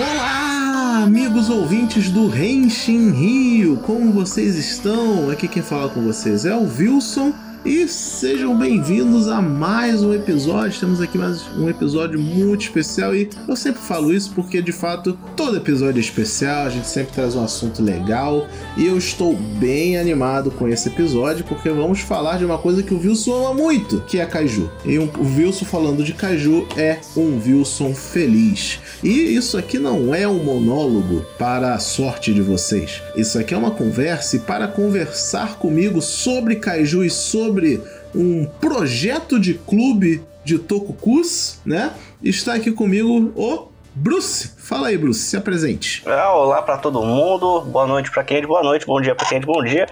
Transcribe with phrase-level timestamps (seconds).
[0.00, 5.28] Olá, amigos ouvintes do Renshin Rio, como vocês estão?
[5.28, 7.34] Aqui quem fala com vocês é o Wilson
[7.64, 10.80] e sejam bem-vindos a mais um episódio.
[10.80, 15.18] Temos aqui mais um episódio muito especial e eu sempre falo isso porque de fato
[15.36, 18.46] todo episódio é especial, a gente sempre traz um assunto legal
[18.78, 22.94] e eu estou bem animado com esse episódio porque vamos falar de uma coisa que
[22.94, 24.70] o Wilson ama muito, que é Kaiju.
[24.84, 28.78] E um, o Wilson falando de Kaiju é um Wilson feliz.
[29.02, 33.02] E isso aqui não é um monólogo para a sorte de vocês.
[33.14, 37.82] Isso aqui é uma conversa e para conversar comigo sobre Kaiju e sobre sobre
[38.14, 41.92] um projeto de clube de Tokukus, né?
[42.22, 44.54] Está aqui comigo o Bruce.
[44.56, 46.04] Fala aí, Bruce, se apresente.
[46.06, 47.62] Ah, olá para todo mundo.
[47.62, 49.64] Boa noite para quem é de boa noite, bom dia para quem é de bom
[49.64, 49.86] dia.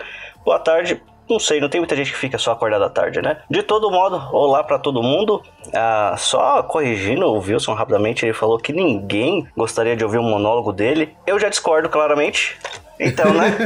[0.44, 3.42] Boa tarde não sei, não tem muita gente que fica só acordada à tarde, né?
[3.50, 5.42] De todo modo, olá para todo mundo.
[5.74, 10.72] Ah, só corrigindo o Wilson rapidamente, ele falou que ninguém gostaria de ouvir um monólogo
[10.72, 11.14] dele.
[11.26, 12.56] Eu já discordo claramente.
[13.00, 13.56] Então, né?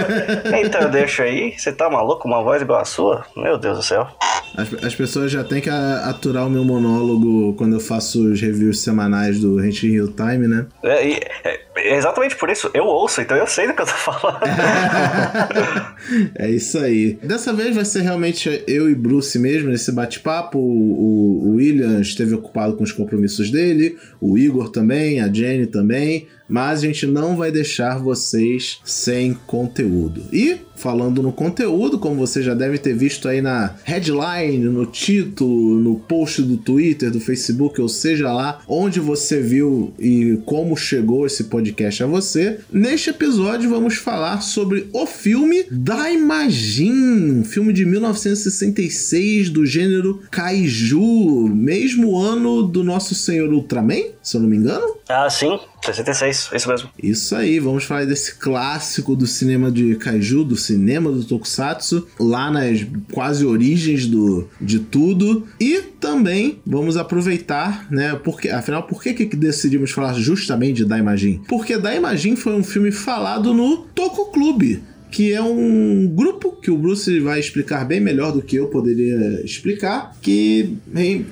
[0.62, 1.58] então, deixa aí.
[1.58, 2.26] Você tá maluco?
[2.28, 3.24] Uma voz igual a sua?
[3.36, 4.08] Meu Deus do céu.
[4.56, 8.80] As, as pessoas já têm que aturar o meu monólogo quando eu faço os reviews
[8.80, 10.66] semanais do Rent Real Time, né?
[10.82, 11.12] É,
[11.44, 12.70] é, exatamente por isso.
[12.74, 14.40] Eu ouço, então eu sei do que eu tô falando.
[16.36, 17.18] é isso aí.
[17.22, 20.58] Dessa vez vai ser realmente eu e Bruce mesmo nesse bate-papo.
[20.58, 25.66] O, o, o William esteve ocupado com os compromissos dele, o Igor também, a Jenny
[25.66, 30.22] também mas a gente não vai deixar vocês sem conteúdo.
[30.30, 35.78] E falando no conteúdo, como você já deve ter visto aí na headline, no título,
[35.78, 41.24] no post do Twitter, do Facebook, ou seja lá onde você viu e como chegou
[41.24, 47.86] esse podcast a você, neste episódio vamos falar sobre o filme Daimajin, um filme de
[47.86, 54.96] 1966 do gênero Kaiju, mesmo ano do nosso senhor Ultraman, se eu não me engano.
[55.12, 56.90] Ah, sim, 66, isso mesmo.
[57.02, 62.50] Isso aí, vamos falar desse clássico do cinema de kaiju, do cinema do tokusatsu, lá
[62.50, 65.46] nas quase origens do, de tudo.
[65.60, 71.42] E também vamos aproveitar, né, porque afinal, por que, que decidimos falar justamente de Daimajin?
[71.48, 76.76] Porque Daimajin foi um filme falado no Toku Clube que é um grupo que o
[76.76, 80.76] Bruce vai explicar bem melhor do que eu poderia explicar, que,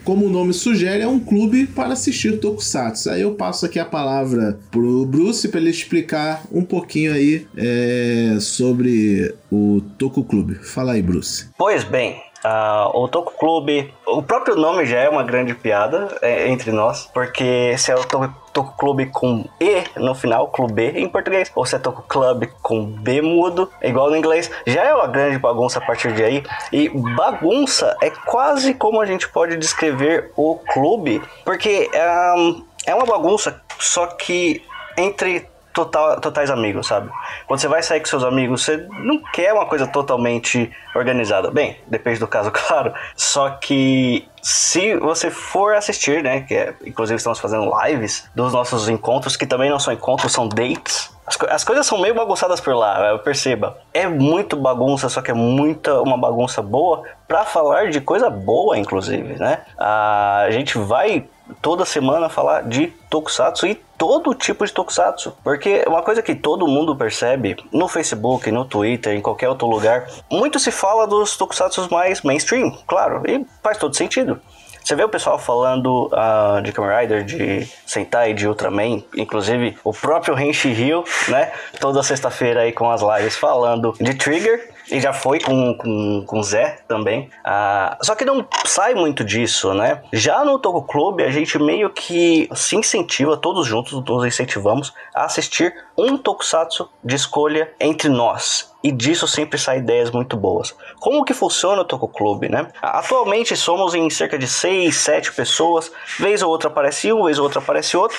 [0.04, 3.10] como o nome sugere, é um clube para assistir Tokusatsu.
[3.10, 8.36] Aí eu passo aqui a palavra pro Bruce para ele explicar um pouquinho aí é,
[8.38, 10.56] sobre o Toku Clube.
[10.56, 11.46] Fala aí, Bruce.
[11.56, 16.48] Pois bem, Uh, o Toku Clube, o próprio nome já é uma grande piada é,
[16.48, 21.52] entre nós, porque se é o Toku Clube com E no final, Clube em português,
[21.54, 25.38] ou se é Toku Club com B mudo, igual no inglês, já é uma grande
[25.38, 26.42] bagunça a partir de aí.
[26.72, 31.90] E bagunça é quase como a gente pode descrever o clube, porque
[32.36, 34.62] um, é uma bagunça, só que
[34.96, 37.10] entre total, totais amigos, sabe?
[37.46, 41.50] Quando você vai sair com seus amigos, você não quer uma coisa totalmente organizada.
[41.50, 42.92] Bem, depende do caso, claro.
[43.16, 46.42] Só que se você for assistir, né?
[46.42, 50.48] Que é, inclusive estamos fazendo lives dos nossos encontros, que também não são encontros, são
[50.48, 51.10] dates.
[51.26, 53.78] As, as coisas são meio bagunçadas por lá, perceba.
[53.94, 58.76] É muito bagunça, só que é muita uma bagunça boa para falar de coisa boa,
[58.76, 59.60] inclusive, né?
[59.78, 61.28] A gente vai
[61.60, 65.36] toda semana falar de tokusatsu e todo tipo de tokusatsu.
[65.42, 70.06] Porque uma coisa que todo mundo percebe no Facebook, no Twitter, em qualquer outro lugar,
[70.30, 74.40] muito se fala dos tokusatsu mais mainstream, claro, e faz todo sentido.
[74.82, 79.92] Você vê o pessoal falando uh, de Kamen Rider, de Sentai, de Ultraman, inclusive o
[79.92, 81.52] próprio Renshi Hill, né?
[81.78, 84.70] Toda sexta-feira aí com as lives falando de Trigger.
[84.90, 87.30] E já foi com, com, com Zé também.
[87.44, 90.02] Ah, só que não sai muito disso, né?
[90.12, 95.24] Já no Toco Clube, a gente meio que se incentiva, todos juntos, nos incentivamos a
[95.24, 98.70] assistir um Tokusatsu de escolha entre nós.
[98.82, 100.74] E disso sempre saem ideias muito boas.
[100.98, 102.68] Como que funciona o Toco Clube, né?
[102.80, 105.92] Atualmente somos em cerca de 6, 7 pessoas.
[106.18, 108.16] Vez ou outra aparece um, vez ou outra aparece outro.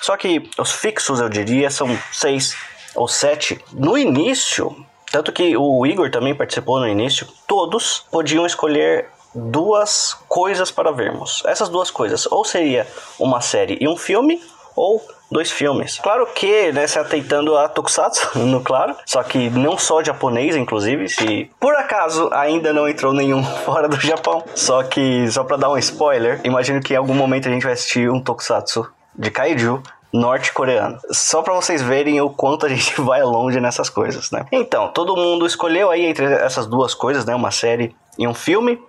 [0.00, 2.54] Só que os fixos, eu diria, são 6
[2.94, 3.58] ou 7.
[3.72, 7.28] No início, tanto que o Igor também participou no início.
[7.46, 11.42] Todos podiam escolher duas coisas para vermos.
[11.46, 12.86] Essas duas coisas, ou seria
[13.18, 14.40] uma série e um filme,
[14.74, 15.98] ou dois filmes.
[15.98, 21.08] Claro que, né, se atentando a Tokusatsu, no claro, só que não só japonês, inclusive,
[21.08, 24.42] se por acaso ainda não entrou nenhum fora do Japão.
[24.54, 27.72] Só que, só para dar um spoiler, imagino que em algum momento a gente vai
[27.72, 29.82] assistir um Tokusatsu de Kaiju
[30.12, 30.98] norte-coreano.
[31.10, 34.46] Só para vocês verem o quanto a gente vai longe nessas coisas, né?
[34.52, 37.34] Então, todo mundo escolheu aí entre essas duas coisas, né?
[37.34, 38.80] Uma série e um filme.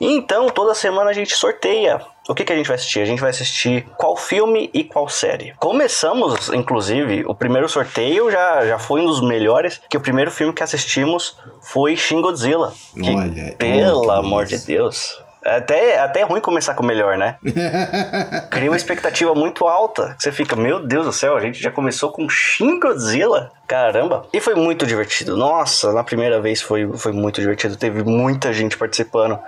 [0.00, 2.00] E então, toda semana a gente sorteia
[2.30, 3.00] o que, que a gente vai assistir?
[3.00, 5.52] A gente vai assistir qual filme e qual série.
[5.58, 10.52] Começamos, inclusive, o primeiro sorteio já, já foi um dos melhores, que o primeiro filme
[10.52, 12.72] que assistimos foi Shin Godzilla.
[12.94, 14.58] Que, Olha, pelo amor de.
[14.58, 15.20] Deus.
[15.44, 17.36] É até, até ruim começar com o melhor, né?
[18.50, 20.14] Cria uma expectativa muito alta.
[20.18, 23.50] Você fica, meu Deus do céu, a gente já começou com Shin Godzilla.
[23.66, 24.26] Caramba.
[24.32, 25.36] E foi muito divertido.
[25.36, 27.76] Nossa, na primeira vez foi, foi muito divertido.
[27.76, 29.38] Teve muita gente participando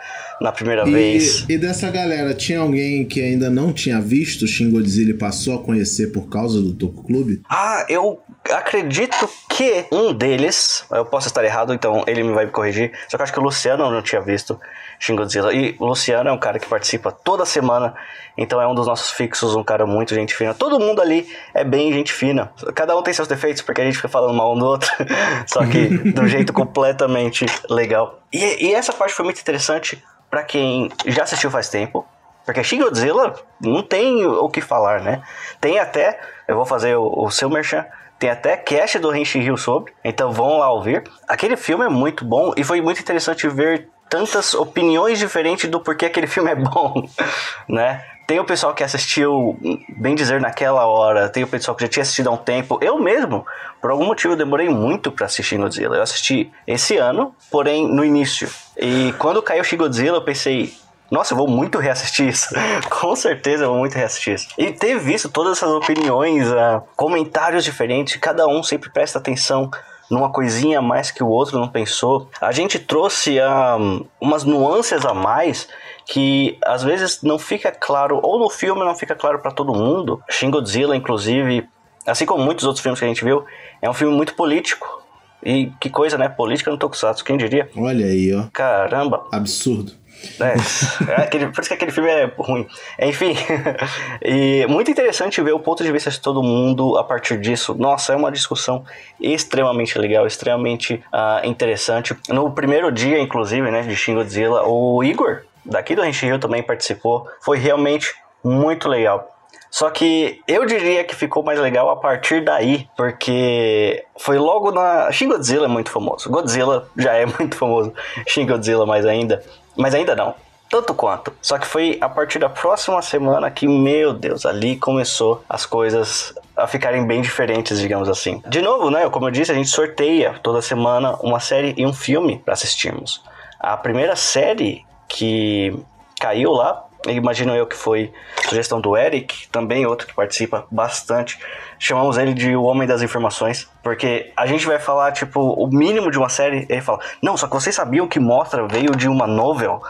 [0.41, 1.44] na primeira vez.
[1.49, 5.56] E, e dessa galera, tinha alguém que ainda não tinha visto Shin Godzilla e passou
[5.56, 7.43] a conhecer por causa do Toku Clube?
[7.49, 12.50] Ah, eu acredito que um deles, eu posso estar errado, então ele me vai me
[12.50, 12.93] corrigir.
[13.09, 14.59] Só que eu acho que o Luciano não tinha visto
[14.99, 15.53] Shin Godzilla.
[15.53, 17.94] E o Luciano é um cara que participa toda semana,
[18.37, 20.55] então é um dos nossos fixos, um cara muito gente fina.
[20.55, 22.53] Todo mundo ali é bem gente fina.
[22.75, 24.91] Cada um tem seus defeitos, porque a gente fica falando mal um do outro,
[25.47, 28.21] só que de um jeito completamente legal.
[28.33, 32.06] E, e essa parte foi muito interessante pra quem já assistiu faz tempo.
[32.45, 35.23] Porque Shin Godzilla não tem o que falar, né?
[35.61, 36.19] Tem até,
[36.49, 37.87] eu vou fazer o, o seu merchan,
[38.23, 41.03] tem até cast do Henshin Hill sobre, então vão lá ouvir.
[41.27, 46.07] Aquele filme é muito bom e foi muito interessante ver tantas opiniões diferentes do porquê
[46.07, 47.09] aquele filme é bom,
[47.69, 48.05] né?
[48.25, 49.59] Tem o pessoal que assistiu,
[49.89, 51.29] bem dizer, naquela hora.
[51.29, 52.79] Tem o pessoal que já tinha assistido há um tempo.
[52.81, 53.45] Eu mesmo,
[53.81, 55.97] por algum motivo, demorei muito pra assistir Godzilla.
[55.97, 58.49] Eu assisti esse ano, porém no início.
[58.77, 60.73] E quando caiu Shin Godzilla, eu pensei,
[61.12, 62.49] nossa, eu vou muito reassistir isso.
[62.88, 64.49] Com certeza eu vou muito reassistir isso.
[64.56, 69.70] E ter visto todas essas opiniões, ah, comentários diferentes, cada um sempre presta atenção
[70.11, 72.31] numa coisinha a mais que o outro não pensou.
[72.41, 73.76] A gente trouxe ah,
[74.19, 75.69] umas nuances a mais
[76.06, 80.19] que às vezes não fica claro, ou no filme não fica claro para todo mundo.
[80.31, 81.69] Shin Godzilla, inclusive,
[82.06, 83.44] assim como muitos outros filmes que a gente viu,
[83.82, 85.03] é um filme muito político.
[85.44, 86.29] E que coisa, né?
[86.29, 87.69] Política no Tokusatsu, quem diria?
[87.76, 88.44] Olha aí, ó.
[88.53, 90.00] Caramba, Absurdo.
[90.41, 92.67] É, é aquele, por isso que aquele filme é ruim.
[92.99, 93.35] Enfim,
[94.23, 97.75] e muito interessante ver o ponto de vista de todo mundo a partir disso.
[97.79, 98.85] Nossa, é uma discussão
[99.21, 102.17] extremamente legal, extremamente ah, interessante.
[102.29, 107.29] No primeiro dia, inclusive, né, de Shin Godzilla, o Igor, daqui do Henshin também participou.
[107.41, 108.15] Foi realmente
[108.45, 109.31] muito legal.
[109.73, 115.11] Só que eu diria que ficou mais legal a partir daí, porque foi logo na.
[115.11, 116.29] Shin Godzilla é muito famoso.
[116.29, 117.91] Godzilla já é muito famoso.
[118.29, 119.43] Shin Godzilla mais ainda.
[119.75, 120.35] Mas ainda não.
[120.69, 121.33] Tanto quanto.
[121.41, 126.35] Só que foi a partir da próxima semana que, meu Deus, ali começou as coisas
[126.55, 128.43] a ficarem bem diferentes, digamos assim.
[128.47, 129.09] De novo, né?
[129.09, 133.23] Como eu disse, a gente sorteia toda semana uma série e um filme para assistirmos.
[133.59, 135.75] A primeira série que
[136.21, 138.12] caiu lá imagino eu que foi
[138.49, 141.38] sugestão do Eric, também outro que participa bastante.
[141.78, 146.10] Chamamos ele de o Homem das Informações, porque a gente vai falar, tipo, o mínimo
[146.10, 149.26] de uma série, ele fala, não, só que vocês sabiam que Mostra veio de uma
[149.26, 149.82] novel?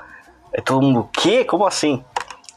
[0.52, 1.44] É todo mundo, o quê?
[1.44, 2.04] Como assim?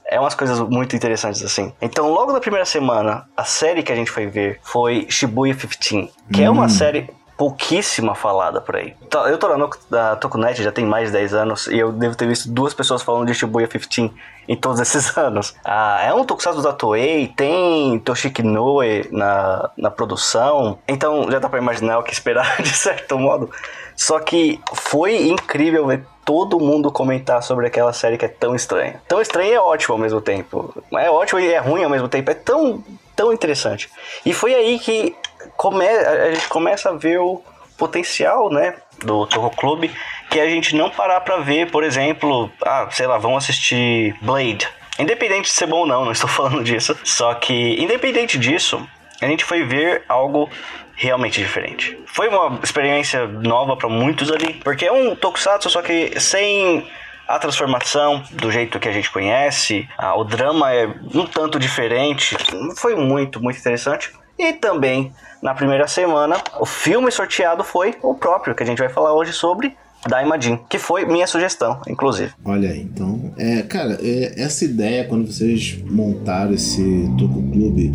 [0.08, 1.74] É umas coisas muito interessantes assim.
[1.82, 6.12] Então, logo na primeira semana, a série que a gente foi ver foi Shibuya 15,
[6.32, 8.94] que é uma série pouquíssima falada por aí.
[9.10, 12.16] Tá, Eu tô na da Tokunet já tem mais de 10 anos e eu devo
[12.16, 14.12] ter visto duas pessoas falando de Shibuya 15
[14.48, 15.56] em todos esses anos.
[15.64, 21.50] Ah, é um tokusatsu da Toei, tem Toshiki Noe na, na produção, então já dá
[21.50, 23.50] pra imaginar o que esperar de certo modo.
[23.96, 29.02] Só que foi incrível ver todo mundo comentar sobre aquela série que é tão estranha.
[29.08, 30.74] Tão estranha é ótimo ao mesmo tempo.
[30.94, 32.32] É ótimo e é ruim ao mesmo tempo.
[32.32, 32.84] É tão,
[33.16, 33.90] tão interessante.
[34.26, 35.16] E foi aí que
[35.56, 37.42] come, a gente começa a ver o
[37.78, 39.94] potencial, né, do Toho Clube,
[40.30, 44.68] que a gente não parar pra ver, por exemplo, ah, sei lá, vamos assistir Blade.
[44.98, 46.98] Independente de ser bom ou não, não estou falando disso.
[47.04, 48.88] Só que, independente disso,
[49.22, 50.50] a gente foi ver algo
[50.96, 51.98] realmente diferente.
[52.06, 56.88] Foi uma experiência nova pra muitos ali, porque é um tokusatsu, só que sem
[57.28, 62.38] a transformação do jeito que a gente conhece, ah, o drama é um tanto diferente.
[62.78, 64.14] Foi muito, muito interessante.
[64.38, 68.90] E também, na primeira semana, o filme sorteado foi o próprio, que a gente vai
[68.90, 69.76] falar hoje sobre,
[70.08, 72.32] Daimajin, que foi minha sugestão, inclusive.
[72.44, 73.34] Olha aí, então.
[73.38, 77.92] É, cara, é, essa ideia, quando vocês montaram esse Toco Clube,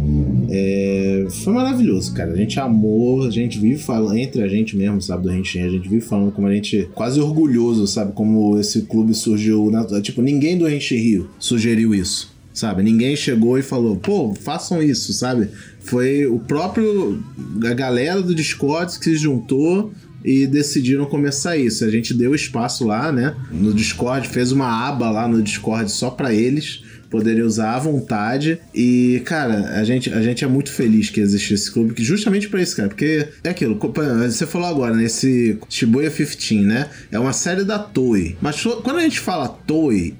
[0.50, 2.32] é, foi maravilhoso, cara.
[2.32, 5.68] A gente amou, a gente vive falando, entre a gente mesmo, sabe, do Henshin, a
[5.68, 9.70] gente vive falando como a gente, quase orgulhoso, sabe, como esse clube surgiu.
[9.70, 12.82] Na, tipo, ninguém do Henshin Rio sugeriu isso, sabe?
[12.82, 15.48] Ninguém chegou e falou, pô, façam isso, sabe?
[15.78, 17.22] Foi o próprio.
[17.64, 19.92] a galera do Discord que se juntou
[20.24, 21.84] e decidiram começar isso.
[21.84, 23.34] A gente deu espaço lá, né?
[23.50, 28.58] No Discord, fez uma aba lá no Discord só pra eles, poderem usar à vontade.
[28.74, 32.48] E, cara, a gente, a gente é muito feliz que existe esse clube, que justamente
[32.48, 36.88] para isso, cara, porque é aquilo, você falou agora, nesse Shibuya 15, né?
[37.10, 38.36] É uma série da Toei.
[38.40, 40.14] Mas quando a gente fala Toei,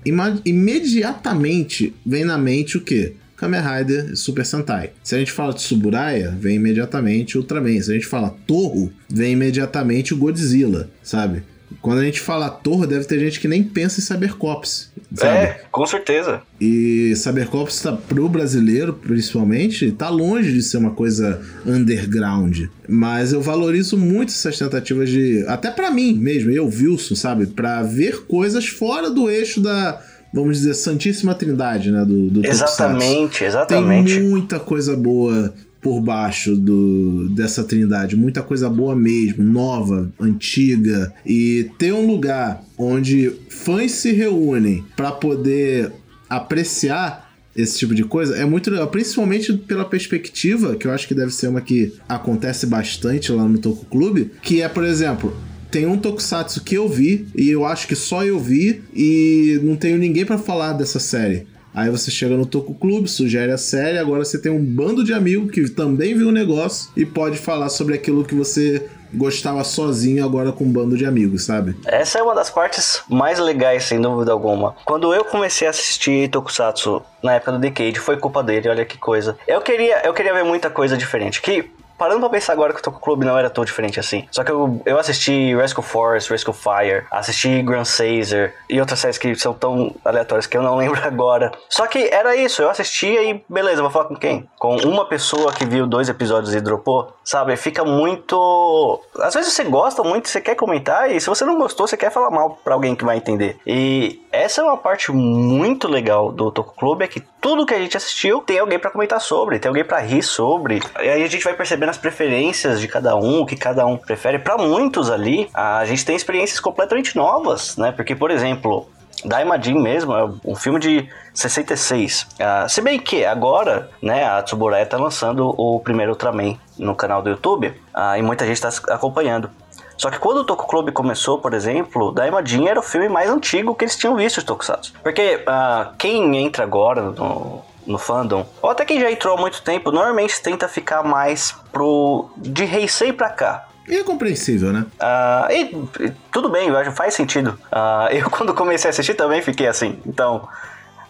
[0.45, 3.15] imediatamente vem na mente o quê?
[3.41, 4.91] Kamen Rider Super Sentai.
[5.03, 7.81] Se a gente fala de Suburaya, vem imediatamente Ultraman.
[7.81, 11.43] Se a gente fala Torro, vem imediatamente o Godzilla, sabe?
[11.81, 14.93] Quando a gente fala Torro, deve ter gente que nem pensa em Cybercops.
[15.15, 15.39] Sabe?
[15.39, 16.43] É, com certeza.
[16.61, 22.67] E Cybercops tá pro brasileiro, principalmente, tá longe de ser uma coisa underground.
[22.87, 25.45] Mas eu valorizo muito essas tentativas de.
[25.49, 27.47] Até para mim mesmo, eu, Wilson, sabe?
[27.47, 30.01] para ver coisas fora do eixo da
[30.33, 32.05] vamos dizer, Santíssima Trindade, né?
[32.05, 34.15] Do, do exatamente, exatamente.
[34.15, 41.13] Tem muita coisa boa por baixo do, dessa trindade, muita coisa boa mesmo, nova, antiga,
[41.25, 45.91] e ter um lugar onde fãs se reúnem para poder
[46.29, 51.15] apreciar esse tipo de coisa é muito legal, principalmente pela perspectiva, que eu acho que
[51.15, 55.37] deve ser uma que acontece bastante lá no Toku Clube, que é, por exemplo,
[55.71, 59.77] tem um tokusatsu que eu vi e eu acho que só eu vi e não
[59.77, 61.47] tenho ninguém para falar dessa série.
[61.73, 65.13] Aí você chega no Toku Clube, sugere a série, agora você tem um bando de
[65.13, 70.25] amigos que também viu o negócio e pode falar sobre aquilo que você gostava sozinho
[70.25, 71.77] agora com um bando de amigos, sabe?
[71.85, 74.75] Essa é uma das partes mais legais, sem dúvida alguma.
[74.85, 78.99] Quando eu comecei a assistir Tokusatsu na época do Decade, foi culpa dele, olha que
[78.99, 79.37] coisa.
[79.47, 81.43] Eu queria, eu queria ver muita coisa diferente.
[81.43, 84.27] Que parando pra pensar agora que o Toco Clube não era tão diferente assim.
[84.31, 89.19] Só que eu, eu assisti Rescue Force, Rescue Fire, assisti Grand Caesar e outras séries
[89.19, 91.53] que são tão aleatórias que eu não lembro agora.
[91.69, 94.49] Só que era isso, eu assistia e beleza, vou falar com quem?
[94.59, 97.55] Com uma pessoa que viu dois episódios e dropou, sabe?
[97.59, 98.99] Fica muito.
[99.19, 102.11] Às vezes você gosta muito, você quer comentar, e se você não gostou, você quer
[102.11, 103.59] falar mal pra alguém que vai entender.
[103.67, 107.79] E essa é uma parte muito legal do Toco Clube, é que tudo que a
[107.79, 110.81] gente assistiu tem alguém para comentar sobre, tem alguém para rir sobre.
[111.01, 113.97] E aí a gente vai percebendo as preferências de cada um, o que cada um
[113.97, 114.39] prefere.
[114.39, 117.93] Para muitos ali, a gente tem experiências completamente novas, né?
[117.93, 118.89] Porque, por exemplo,
[119.25, 122.23] Daimajin mesmo é um filme de 66.
[122.23, 127.23] Uh, se bem que agora, né, a Tsuburaya tá lançando o primeiro Ultraman no canal
[127.23, 129.51] do YouTube uh, e muita gente está acompanhando.
[129.97, 133.75] Só que quando o Toku Club começou, por exemplo, Daimajin era o filme mais antigo
[133.75, 134.95] que eles tinham visto de Tokusatsu.
[135.03, 139.63] Porque uh, quem entra agora no, no fandom, ou até quem já entrou há muito
[139.63, 143.67] tempo, normalmente tenta ficar mais pro de Heisei pra cá.
[143.89, 144.87] E é compreensível, né?
[145.01, 147.59] Uh, e, e, tudo bem, eu acho faz sentido.
[147.73, 149.99] Uh, eu, quando comecei a assistir, também fiquei assim.
[150.07, 150.49] Então,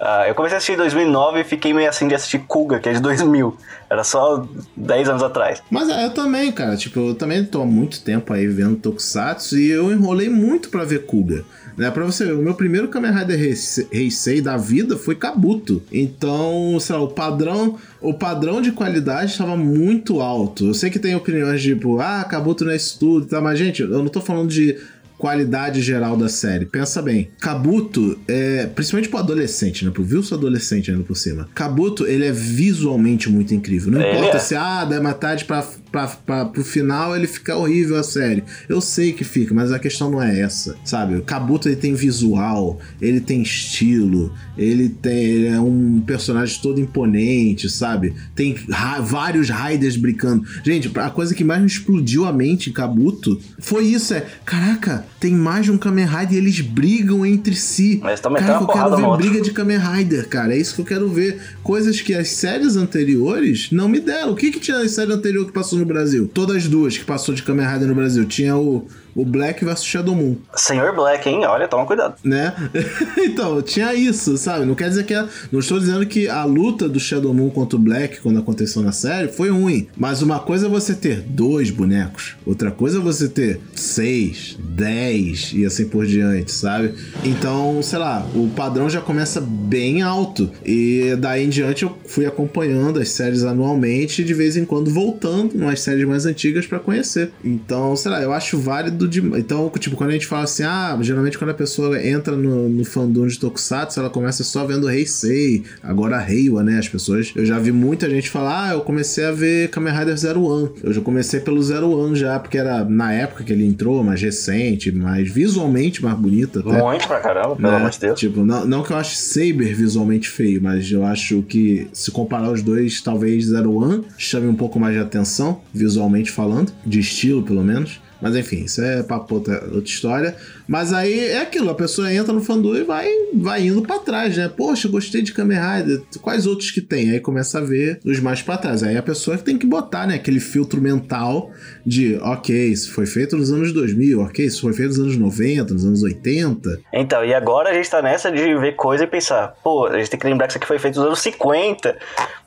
[0.00, 2.88] Uh, eu comecei a assistir em 2009 e fiquei meio assim de assistir Kuga, que
[2.88, 3.54] é de 2000.
[3.90, 5.62] Era só 10 anos atrás.
[5.70, 6.74] Mas é, eu também, cara.
[6.74, 10.84] Tipo, eu também tô há muito tempo aí vendo Tokusatsu e eu enrolei muito para
[10.84, 11.44] ver Kuga.
[11.76, 13.56] Né, pra você ver, o meu primeiro Kamen Rider
[13.92, 15.82] Heisei da vida foi Kabuto.
[15.92, 20.66] Então, sei lá, o padrão, o padrão de qualidade estava muito alto.
[20.66, 23.40] Eu sei que tem opiniões tipo, ah, Kabuto não é isso tudo, tá?
[23.40, 24.76] Mas, gente, eu não tô falando de
[25.20, 26.64] qualidade geral da série.
[26.64, 31.46] Pensa bem, Kabuto é, principalmente pro adolescente, né, pro Wilson adolescente ainda por cima.
[31.54, 33.92] Kabuto, ele é visualmente muito incrível.
[33.92, 34.10] Não é.
[34.10, 38.44] importa se ah, da metade para pra, pra, pro final ele fica horrível a série.
[38.68, 41.16] Eu sei que fica, mas a questão não é essa, sabe?
[41.16, 46.80] O Kabuto ele tem visual, ele tem estilo, ele tem ele é um personagem todo
[46.80, 48.14] imponente, sabe?
[48.34, 50.44] Tem ra vários Raiders brincando.
[50.64, 55.04] Gente, a coisa que mais me explodiu a mente em Kabuto foi isso, é, caraca,
[55.18, 58.00] tem mais de um Kamen Rider e eles brigam entre si.
[58.02, 60.54] Mas também cara, eu quero ver briga de Kamen Rider, cara.
[60.54, 61.40] É isso que eu quero ver.
[61.62, 64.32] Coisas que as séries anteriores não me deram.
[64.32, 66.30] O que que tinha na série anterior que passou no Brasil?
[66.32, 68.24] Todas duas que passou de Kamen Rider no Brasil.
[68.26, 70.36] Tinha o o Black vs Shadow Moon.
[70.54, 71.44] Senhor Black, hein?
[71.46, 72.14] Olha, toma cuidado.
[72.24, 72.54] Né?
[73.18, 74.64] então, tinha isso, sabe?
[74.64, 75.14] Não quer dizer que.
[75.14, 75.28] A...
[75.50, 78.92] Não estou dizendo que a luta do Shadow Moon contra o Black, quando aconteceu na
[78.92, 79.88] série, foi ruim.
[79.96, 85.52] Mas uma coisa é você ter dois bonecos, outra coisa é você ter seis, dez
[85.54, 86.94] e assim por diante, sabe?
[87.24, 90.50] Então, sei lá, o padrão já começa bem alto.
[90.64, 95.56] E daí em diante eu fui acompanhando as séries anualmente, de vez em quando voltando
[95.56, 97.30] nas séries mais antigas para conhecer.
[97.44, 99.20] Então, sei lá, eu acho válido de.
[99.38, 102.84] Então, tipo, quando a gente fala assim, ah, geralmente quando a pessoa entra no, no
[102.84, 106.78] fandom de Tokusatsu, ela começa só vendo Heisei, agora Reiwa, né?
[106.78, 107.32] As pessoas.
[107.34, 110.70] Eu já vi muita gente falar, ah, eu comecei a ver Kamen Rider Zero One.
[110.82, 114.20] Eu já comecei pelo Zero One já, porque era na época que ele entrou, mais
[114.20, 116.60] recente, mais visualmente mais bonita.
[116.60, 116.82] Até.
[116.82, 117.76] Muito pra caramba, pelo né?
[117.76, 118.20] amor de Deus.
[118.20, 122.50] Tipo, não, não que eu ache Saber visualmente feio, mas eu acho que se comparar
[122.50, 127.42] os dois, talvez Zero One chame um pouco mais de atenção, visualmente falando, de estilo
[127.42, 128.00] pelo menos.
[128.20, 130.36] Mas enfim, isso é papo outra, outra história.
[130.68, 134.36] Mas aí é aquilo, a pessoa entra no fandom e vai, vai indo para trás,
[134.36, 134.48] né?
[134.48, 137.10] Poxa, gostei de Kamen Rider, quais outros que tem?
[137.10, 138.82] Aí começa a ver os mais para trás.
[138.82, 141.50] Aí a pessoa tem que botar, né, aquele filtro mental
[141.84, 145.74] de, ok, isso foi feito nos anos 2000, ok, isso foi feito nos anos 90,
[145.74, 146.80] nos anos 80.
[146.92, 150.10] Então, e agora a gente tá nessa de ver coisa e pensar, pô, a gente
[150.10, 151.98] tem que lembrar que isso aqui foi feito nos anos 50,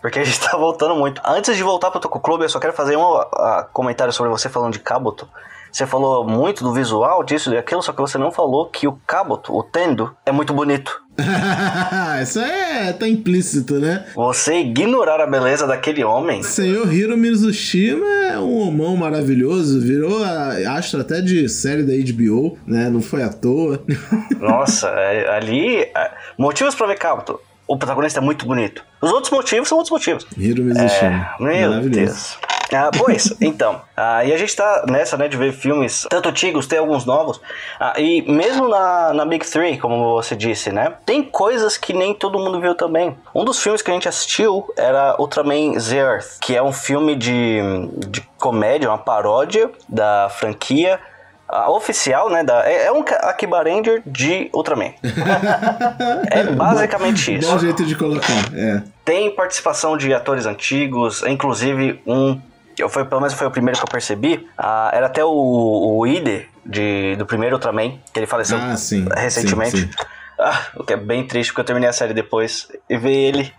[0.02, 1.22] porque a gente tá voltando muito.
[1.26, 4.48] Antes de voltar pro Toco Clube, eu só quero fazer um uh, comentário sobre você
[4.50, 5.28] falando de Kabuto.
[5.74, 8.94] Você falou muito do visual disso e aquilo, só que você não falou que o
[9.08, 11.02] Kabuto, o Tendo, é muito bonito.
[12.22, 14.06] Isso é tá implícito, né?
[14.14, 16.44] Você ignorar a beleza daquele homem.
[16.44, 22.56] Senhor Hiro Mizushima é um homão maravilhoso, virou a astro até de série da HBO,
[22.68, 22.92] né?
[22.92, 23.84] Não foi à toa.
[24.40, 25.82] Nossa, é, ali.
[25.82, 27.40] É, motivos pra ver Kabuto.
[27.68, 28.84] O protagonista é muito bonito.
[29.02, 30.28] Os outros motivos são outros motivos.
[30.38, 31.36] Hiro Mizushima.
[31.40, 32.38] É, meu Deus.
[32.74, 33.82] Ah, pois, então.
[33.96, 37.40] Ah, e a gente tá nessa, né, de ver filmes tanto antigos, tem alguns novos.
[37.80, 40.94] Ah, e mesmo na, na Big Three, como você disse, né?
[41.06, 43.16] Tem coisas que nem todo mundo viu também.
[43.34, 47.16] Um dos filmes que a gente assistiu era Ultraman The Earth, que é um filme
[47.16, 47.60] de,
[48.08, 51.00] de comédia, uma paródia da franquia
[51.54, 52.44] a oficial, né?
[52.44, 54.94] Da, é, é um Akiba Ranger de Ultraman.
[56.32, 57.50] é basicamente isso.
[57.50, 58.82] Bom jeito de colocar, é.
[59.06, 62.40] Tem participação de atores antigos, inclusive um
[62.78, 66.08] eu foi, pelo menos foi o primeiro que eu percebi, ah, era até o, o
[66.08, 69.78] Ide de, do primeiro Ultraman, que ele faleceu ah, sim, recentemente.
[69.78, 70.06] Sim, sim.
[70.40, 73.54] Ah, o que é bem triste, porque eu terminei a série depois e ver ele.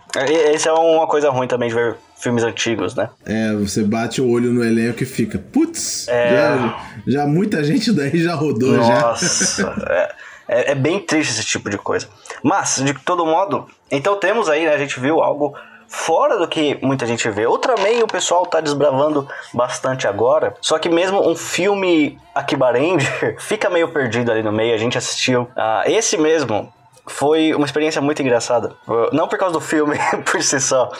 [0.53, 3.09] Esse é uma coisa ruim também de ver filmes antigos, né?
[3.23, 6.31] É, você bate o olho no elenco e fica, putz, é...
[6.31, 9.93] já, já muita gente daí já rodou Nossa, já.
[9.93, 10.15] é,
[10.47, 12.07] é, é bem triste esse tipo de coisa.
[12.41, 15.55] Mas, de todo modo, então temos aí, né, a gente viu algo
[15.87, 17.45] fora do que muita gente vê.
[17.45, 23.69] Ultraman o pessoal tá desbravando bastante agora, só que mesmo um filme Akiba Ranger fica
[23.69, 25.43] meio perdido ali no meio, a gente assistiu.
[25.43, 26.73] Uh, esse mesmo
[27.05, 28.75] foi uma experiência muito engraçada.
[29.11, 30.91] Não por causa do filme por si só,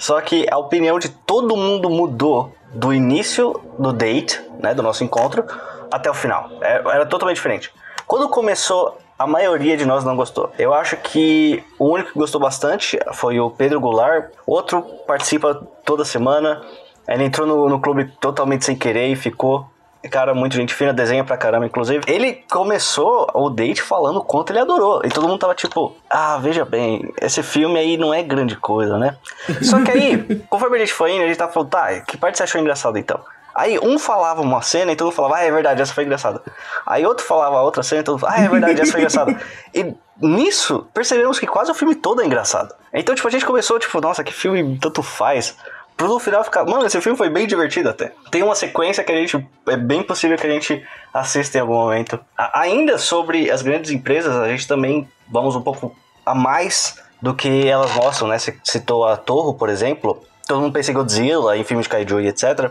[0.00, 5.04] só que a opinião de todo mundo mudou do início do date, né, do nosso
[5.04, 5.44] encontro,
[5.92, 6.48] até o final.
[6.62, 7.70] É, era totalmente diferente.
[8.06, 10.50] Quando começou a maioria de nós não gostou.
[10.58, 14.30] Eu acho que o único que gostou bastante foi o Pedro Goulart.
[14.46, 16.62] Outro participa toda semana.
[17.06, 19.68] Ele entrou no, no clube totalmente sem querer e ficou.
[20.08, 22.02] Cara, muito gente fina, desenha pra caramba, inclusive.
[22.06, 25.02] Ele começou o date falando o quanto ele adorou.
[25.04, 28.96] E todo mundo tava tipo, ah, veja bem, esse filme aí não é grande coisa,
[28.96, 29.16] né?
[29.60, 32.38] Só que aí, conforme a gente foi indo, a gente tava falando, tá, que parte
[32.38, 33.20] você achou engraçado então?
[33.54, 36.40] Aí um falava uma cena e todo mundo falava, ah, é verdade, essa foi engraçada.
[36.86, 39.38] Aí outro falava outra cena e todo mundo falava, ah, é verdade, essa foi engraçada.
[39.74, 42.74] E nisso, percebemos que quase o filme todo é engraçado.
[42.92, 45.56] Então, tipo, a gente começou, tipo, nossa, que filme tanto faz.
[46.00, 48.10] Pro final ficar, mano, esse filme foi bem divertido até.
[48.30, 50.82] Tem uma sequência que a gente, é bem possível que a gente
[51.12, 52.18] assista em algum momento.
[52.38, 57.34] A, ainda sobre as grandes empresas, a gente também vamos um pouco a mais do
[57.34, 58.38] que elas mostram, né?
[58.38, 60.24] Você citou a Torre, por exemplo.
[60.48, 62.70] Todo mundo pensa em Godzilla, em filmes de Kaiju e etc.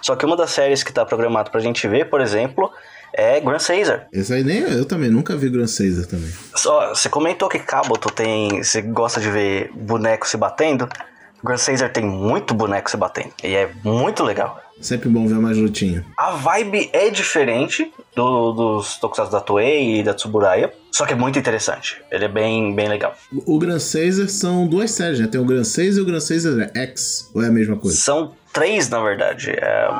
[0.00, 2.72] Só que uma das séries que tá programado pra gente ver, por exemplo,
[3.12, 4.06] é Grand Caesar.
[4.10, 6.32] Esse aí nem eu também, nunca vi Grand Caesar também.
[6.56, 8.62] Só, você comentou que Caboto tem.
[8.62, 10.88] Você gosta de ver boneco se batendo.
[11.42, 13.32] Grand Caesar tem muito boneco se batendo.
[13.42, 14.60] E é muito legal.
[14.80, 16.04] Sempre bom ver mais lutinha.
[16.16, 21.16] A vibe é diferente do, dos Tokusatsu da Toei e da Tsuburaya, só que é
[21.16, 22.02] muito interessante.
[22.10, 23.14] Ele é bem, bem legal.
[23.46, 25.26] O Grand Caesar são duas séries, né?
[25.26, 27.96] Tem o Grand Caesar e o Grand Caesar X, ou é a mesma coisa?
[27.96, 29.50] São três, na verdade.
[29.50, 29.90] É,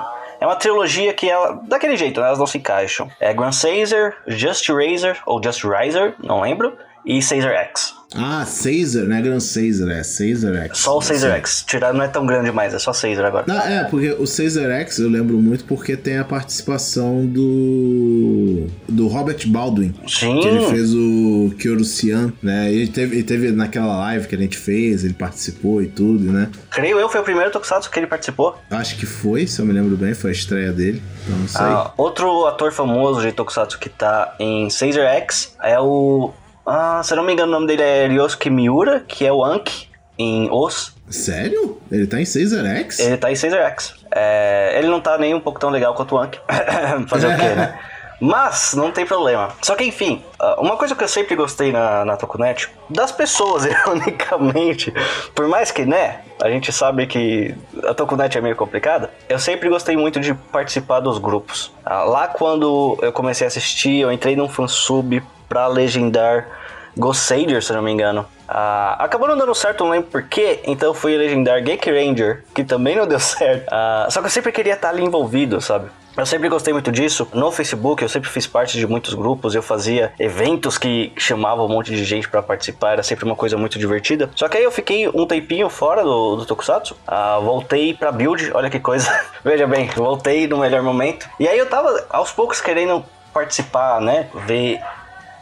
[0.41, 1.61] é uma trilogia que ela.
[1.69, 2.27] Daquele jeito, né?
[2.27, 3.11] elas não se encaixam.
[3.21, 6.73] É Grand Caesar, Just Razor, ou Just Riser, não lembro,
[7.05, 8.00] e Caesar X.
[8.15, 10.79] Ah, Caesar, não é Grand Caesar, é Caesar X.
[10.79, 11.65] Só o Caesar X.
[11.67, 13.45] Tirar não é tão grande mais, é só Caesar agora.
[13.47, 18.67] Não, é, porque o Caesar X eu lembro muito porque tem a participação do.
[18.89, 19.95] do Robert Baldwin.
[20.09, 20.41] Sim.
[20.41, 22.73] Que ele fez o Kyorusian, né?
[22.73, 26.51] Ele teve, ele teve naquela live que a gente fez, ele participou e tudo, né?
[26.71, 28.59] Creio eu, foi o primeiro Tokusatsu que ele participou.
[28.71, 31.01] Acho que foi, se eu me lembro bem, foi a estreia dele.
[31.25, 31.61] Então não sei.
[31.61, 36.33] Ah, outro ator famoso de Tokusatsu que tá em Caesar X é o
[36.73, 39.45] ah, se eu não me engano, o nome dele é Ryosuke Miura, que é o
[39.45, 40.95] Anki em Os.
[41.09, 41.81] Sério?
[41.91, 43.01] Ele tá em Caesar X?
[43.01, 43.97] Ele tá em Caesar X.
[44.15, 46.39] É, ele não tá nem um pouco tão legal quanto o Anki.
[47.09, 47.77] Fazer o quê, né?
[48.21, 49.49] Mas não tem problema.
[49.63, 53.65] Só que enfim, ah, uma coisa que eu sempre gostei na, na Tokunet, das pessoas,
[53.67, 54.95] ironicamente,
[55.35, 57.53] por mais que, né, a gente sabe que
[57.83, 61.73] a Tokunet é meio complicada, eu sempre gostei muito de participar dos grupos.
[61.85, 66.60] Ah, lá quando eu comecei a assistir, eu entrei num fansub pra legendar
[66.97, 68.23] Ghost Sager, se não me engano.
[68.49, 72.65] Uh, acabou não dando certo, não lembro porquê, então eu fui legendar Geek Ranger, que
[72.65, 73.69] também não deu certo.
[73.69, 75.89] Uh, só que eu sempre queria estar ali envolvido, sabe?
[76.17, 77.29] Eu sempre gostei muito disso.
[77.33, 81.69] No Facebook, eu sempre fiz parte de muitos grupos, eu fazia eventos que chamavam um
[81.69, 84.29] monte de gente para participar, era sempre uma coisa muito divertida.
[84.35, 88.51] Só que aí eu fiquei um tempinho fora do, do Tokusatsu, uh, voltei pra build,
[88.53, 89.09] olha que coisa.
[89.45, 91.29] Veja bem, voltei no melhor momento.
[91.39, 94.29] E aí eu tava aos poucos querendo participar, né?
[94.47, 94.81] Ver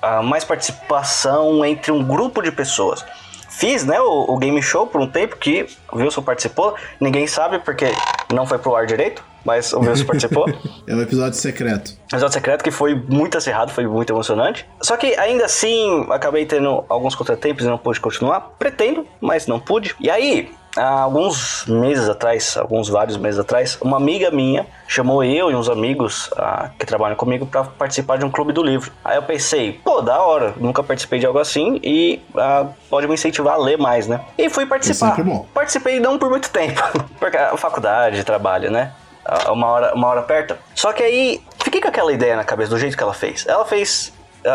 [0.03, 3.05] uh, mais participação entre um grupo de pessoas.
[3.49, 6.77] Fiz, né, o, o, game show por um tempo que o Wilson participou.
[7.01, 7.87] Ninguém sabe porque
[8.33, 10.47] não foi pro ar direito, mas o Wilson participou.
[10.87, 11.93] é um episódio secreto.
[12.11, 14.67] Episódio secreto que foi muito acirrado, foi muito emocionante.
[14.81, 18.53] Só que ainda assim, acabei tendo alguns contratempos e não pude continuar.
[18.59, 19.95] Pretendo, mas não pude.
[20.01, 25.51] E aí, há alguns meses atrás, alguns vários meses atrás, uma amiga minha chamou eu
[25.51, 28.91] e uns amigos uh, que trabalham comigo para participar de um clube do livro.
[29.05, 33.15] Aí eu pensei, pô, da hora, nunca participei de algo assim e uh, pode me
[33.15, 34.21] incentivar a ler mais, né?
[34.37, 35.19] E fui participar.
[35.21, 35.43] É.
[35.53, 36.83] Participei não por muito tempo,
[37.19, 38.93] porque a faculdade, trabalho, né?
[39.51, 40.57] Uma hora, uma hora perto.
[40.75, 43.47] Só que aí fiquei com aquela ideia na cabeça do jeito que ela fez.
[43.47, 44.13] Ela fez,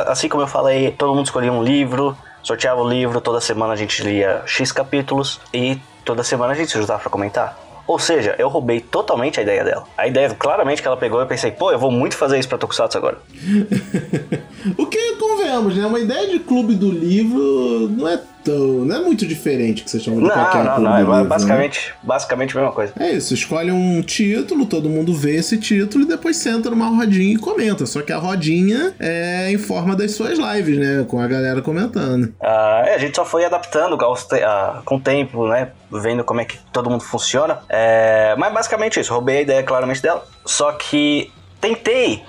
[0.08, 3.76] assim como eu falei, todo mundo escolhia um livro, sorteava o livro, toda semana a
[3.76, 7.58] gente lia X capítulos e toda semana a gente se juntava pra comentar.
[7.86, 9.84] Ou seja, eu roubei totalmente a ideia dela.
[9.98, 12.58] A ideia, claramente, que ela pegou, eu pensei, pô, eu vou muito fazer isso pra
[12.58, 13.18] Tokusatsu agora.
[14.78, 15.04] o que,
[15.44, 15.86] convenhamos, né?
[15.86, 18.86] Uma ideia de clube do livro não é tão.
[18.86, 21.26] Não é muito diferente que você chama de não, qualquer Não, não, do é livro,
[21.26, 21.96] basicamente, né?
[22.04, 22.94] basicamente a mesma coisa.
[23.00, 27.36] É isso, escolhe um título, todo mundo vê esse título e depois senta numa rodinha
[27.36, 27.86] e comenta.
[27.86, 31.06] Só que a rodinha é em forma das suas lives, né?
[31.08, 32.34] Com a galera comentando.
[32.42, 33.98] Ah, é, a gente só foi adaptando
[34.44, 35.70] ah, com o tempo, né?
[35.92, 37.60] Vendo como é que todo mundo funciona.
[37.70, 40.24] É, mas basicamente isso, roubei a ideia claramente dela.
[40.46, 42.24] Só que tentei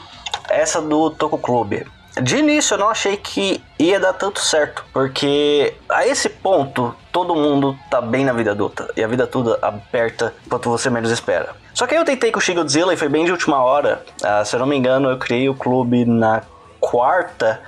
[0.49, 1.85] essa do Toco Clube.
[2.21, 7.35] De início eu não achei que ia dar tanto certo, porque a esse ponto todo
[7.35, 11.57] mundo tá bem na vida adulta e a vida toda aberta quanto você menos espera.
[11.75, 14.05] Só que aí eu tentei com o Shin Godzilla e foi bem de última hora.
[14.23, 16.43] Uh, se eu não me engano, eu criei o clube na
[16.79, 17.61] quarta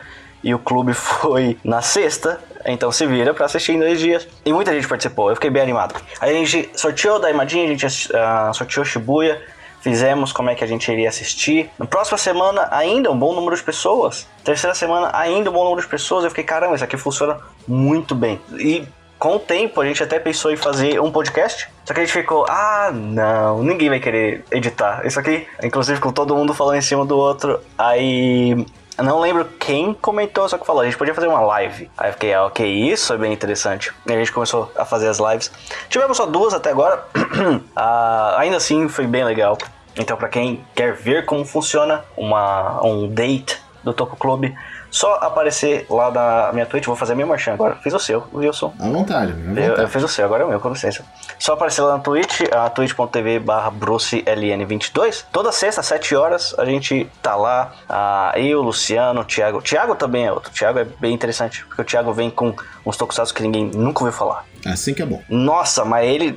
[0.45, 2.39] e o clube foi na sexta.
[2.65, 4.29] Então se vira pra assistir em dois dias.
[4.45, 6.01] E muita gente participou, eu fiquei bem animado.
[6.21, 9.43] Aí a gente sorteou da Imadinha, a gente uh, sorteou Shibuya,
[9.87, 11.71] fizemos como é que a gente iria assistir.
[11.79, 14.27] Na próxima semana, ainda um bom número de pessoas.
[14.43, 16.25] Terceira semana, ainda um bom número de pessoas.
[16.25, 18.41] Eu fiquei, caramba, isso aqui funciona muito bem.
[18.59, 18.85] E
[19.17, 21.69] com o tempo, a gente até pensou em fazer um podcast.
[21.85, 25.47] Só que a gente ficou, ah, não, ninguém vai querer editar isso aqui.
[25.63, 27.61] Inclusive com todo mundo falando em cima do outro.
[27.79, 28.67] Aí
[28.99, 31.89] eu não lembro quem comentou, só que falou, a gente podia fazer uma live.
[31.97, 33.93] Aí eu fiquei, ah, ok, isso é bem interessante.
[34.05, 35.53] E a gente começou a fazer as lives.
[35.89, 37.05] Tivemos só duas até agora.
[37.77, 39.57] ah, ainda assim, foi bem legal.
[39.99, 44.55] Então, para quem quer ver como funciona uma, um date do Toco Clube,
[44.91, 47.77] só aparecer lá na minha Twitch, vou fazer a minha marchan agora.
[47.77, 48.73] Fiz o seu, Wilson.
[48.81, 49.67] À vontade, à vontade.
[49.67, 51.05] Eu, eu fiz o seu, agora é o meu, com licença.
[51.39, 55.27] Só aparecer lá na Twitch, a twitch.tv barra BruceLN22.
[55.31, 57.73] Toda sexta, às 7 horas, a gente tá lá.
[57.89, 59.61] Uh, eu, Luciano, Thiago.
[59.61, 60.51] Thiago também é outro.
[60.51, 62.55] Thiago é bem interessante, porque o Thiago vem com
[62.85, 64.45] uns tokusatsu que ninguém nunca ouviu falar.
[64.67, 65.23] Assim que é bom.
[65.29, 66.37] Nossa, mas ele,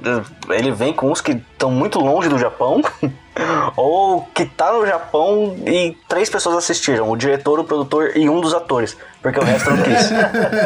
[0.49, 2.81] ele vem com uns que estão muito longe do Japão.
[3.75, 8.41] ou que tá no Japão e três pessoas assistiram, o diretor, o produtor e um
[8.41, 10.09] dos atores, porque o resto não quis.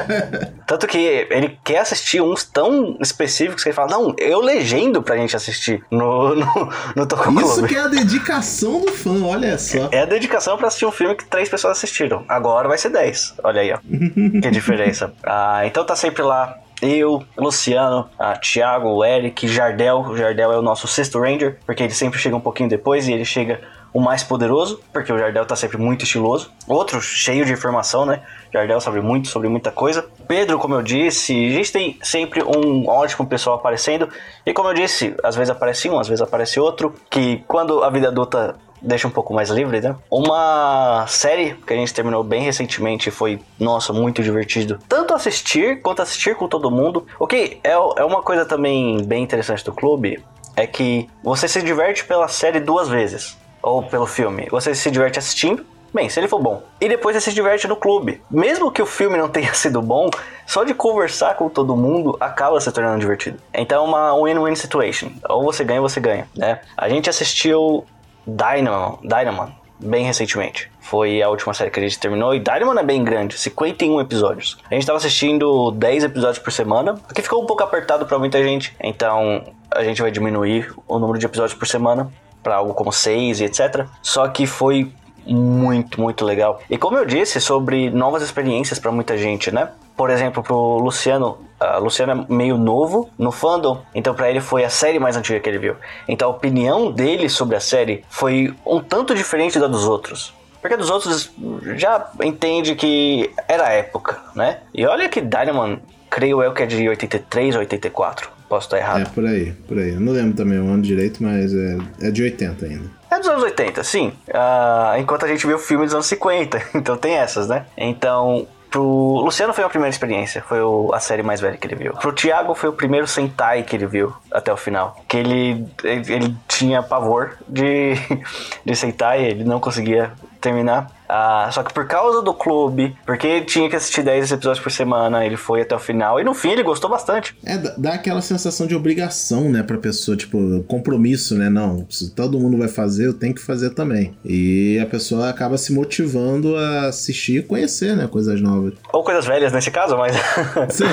[0.65, 5.17] Tanto que ele quer assistir uns tão específicos que ele fala, não, eu legendo pra
[5.17, 7.67] gente assistir no, no, no Toco Isso Club.
[7.67, 9.89] que é a dedicação do fã, olha só.
[9.91, 12.25] É a dedicação pra assistir um filme que três pessoas assistiram.
[12.27, 13.33] Agora vai ser dez.
[13.43, 13.77] Olha aí, ó.
[13.77, 15.13] que diferença.
[15.25, 20.01] Ah, então tá sempre lá eu, Luciano, a Thiago, o Eric, Jardel.
[20.01, 23.13] O Jardel é o nosso sexto Ranger, porque ele sempre chega um pouquinho depois e
[23.13, 23.61] ele chega
[23.93, 26.51] o mais poderoso, porque o Jardel tá sempre muito estiloso.
[26.67, 28.21] Outro cheio de informação, né?
[28.51, 30.05] Jardel sabe muito sobre muita coisa.
[30.27, 34.09] Pedro, como eu disse, a gente tem sempre um ótimo pessoal aparecendo.
[34.45, 36.93] E como eu disse, às vezes aparece um, às vezes aparece outro.
[37.09, 39.95] Que quando a vida adulta deixa um pouco mais livre, né?
[40.11, 44.77] Uma série que a gente terminou bem recentemente foi, nossa, muito divertido.
[44.87, 47.07] Tanto assistir quanto assistir com todo mundo.
[47.17, 50.23] O que é, é uma coisa também bem interessante do clube
[50.55, 53.37] é que você se diverte pela série duas vezes.
[53.61, 54.47] Ou pelo filme.
[54.51, 56.63] Você se diverte assistindo Bem, se ele for bom.
[56.81, 58.19] E depois você se diverte no clube.
[58.29, 60.09] Mesmo que o filme não tenha sido bom,
[60.47, 63.37] só de conversar com todo mundo acaba se tornando divertido.
[63.53, 65.11] Então é uma win-win situation.
[65.29, 66.61] Ou você ganha você ganha, né?
[66.75, 67.85] A gente assistiu
[68.25, 70.71] Dynamo, Dynamon bem recentemente.
[70.79, 72.33] Foi a última série que a gente terminou.
[72.33, 74.57] E Dynamon é bem grande, 51 episódios.
[74.69, 78.17] A gente tava assistindo 10 episódios por semana, o que ficou um pouco apertado para
[78.17, 78.75] muita gente.
[78.79, 83.41] Então a gente vai diminuir o número de episódios por semana para algo como 6
[83.41, 83.85] e etc.
[84.01, 84.91] Só que foi
[85.25, 86.59] muito, muito legal.
[86.69, 89.69] E como eu disse, sobre novas experiências para muita gente, né?
[89.95, 94.63] Por exemplo, pro Luciano, uh, Luciano é meio novo no fandom, então para ele foi
[94.63, 95.75] a série mais antiga que ele viu.
[96.07, 100.33] Então a opinião dele sobre a série foi um tanto diferente da dos outros.
[100.61, 101.29] Porque dos outros
[101.75, 104.59] já entende que era a época, né?
[104.73, 105.77] E olha que Dynamon,
[106.09, 108.31] creio eu que é de 83 ou 84.
[108.53, 109.01] Posso estar errado.
[109.01, 109.95] É, por aí, por aí.
[109.95, 112.83] Eu não lembro também o ano direito, mas é, é de 80 ainda.
[113.09, 114.13] É dos anos 80, sim.
[114.27, 116.61] Uh, enquanto a gente viu filme dos anos 50.
[116.75, 117.65] Então tem essas, né?
[117.75, 121.75] Então, Pro Luciano foi a primeira experiência, foi o, a série mais velha que ele
[121.75, 121.93] viu.
[121.93, 124.95] Pro Thiago foi o primeiro Sentai que ele viu até o final.
[125.07, 127.93] Que ele, ele, tinha pavor de,
[128.65, 130.91] de Sentai, ele não conseguia terminar.
[131.07, 134.71] Ah, só que por causa do clube, porque ele tinha que assistir 10 episódios por
[134.71, 137.35] semana, ele foi até o final e no fim ele gostou bastante.
[137.45, 141.49] É, dá aquela sensação de obrigação, né, pra pessoa, tipo, compromisso, né?
[141.49, 144.17] Não, se todo mundo vai fazer, eu tenho que fazer também.
[144.25, 148.73] E a pessoa acaba se motivando a assistir e conhecer, né, coisas novas.
[148.91, 150.15] Ou coisas velhas nesse caso, mas.
[150.73, 150.85] sim.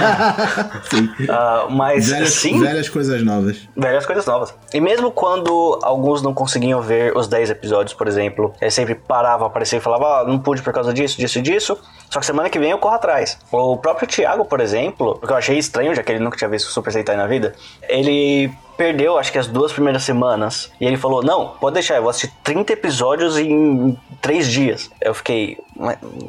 [0.90, 1.10] sim.
[1.30, 2.58] Uh, mas velhas, sim.
[2.60, 3.29] Velhas coisas novas.
[3.76, 4.54] Velhas coisas novas.
[4.72, 9.46] E mesmo quando alguns não conseguiam ver os 10 episódios, por exemplo, ele sempre parava,
[9.46, 11.78] aparecia e falava não pude por causa disso, disso e disso.
[12.10, 13.38] Só que semana que vem eu corro atrás.
[13.52, 16.70] O próprio Thiago, por exemplo, porque eu achei estranho, já que ele nunca tinha visto
[16.70, 17.54] Super Sentai na vida,
[17.88, 20.70] ele perdeu, acho que as duas primeiras semanas.
[20.80, 24.90] E ele falou: Não, pode deixar, eu vou assistir 30 episódios em 3 dias.
[25.02, 25.58] Eu fiquei: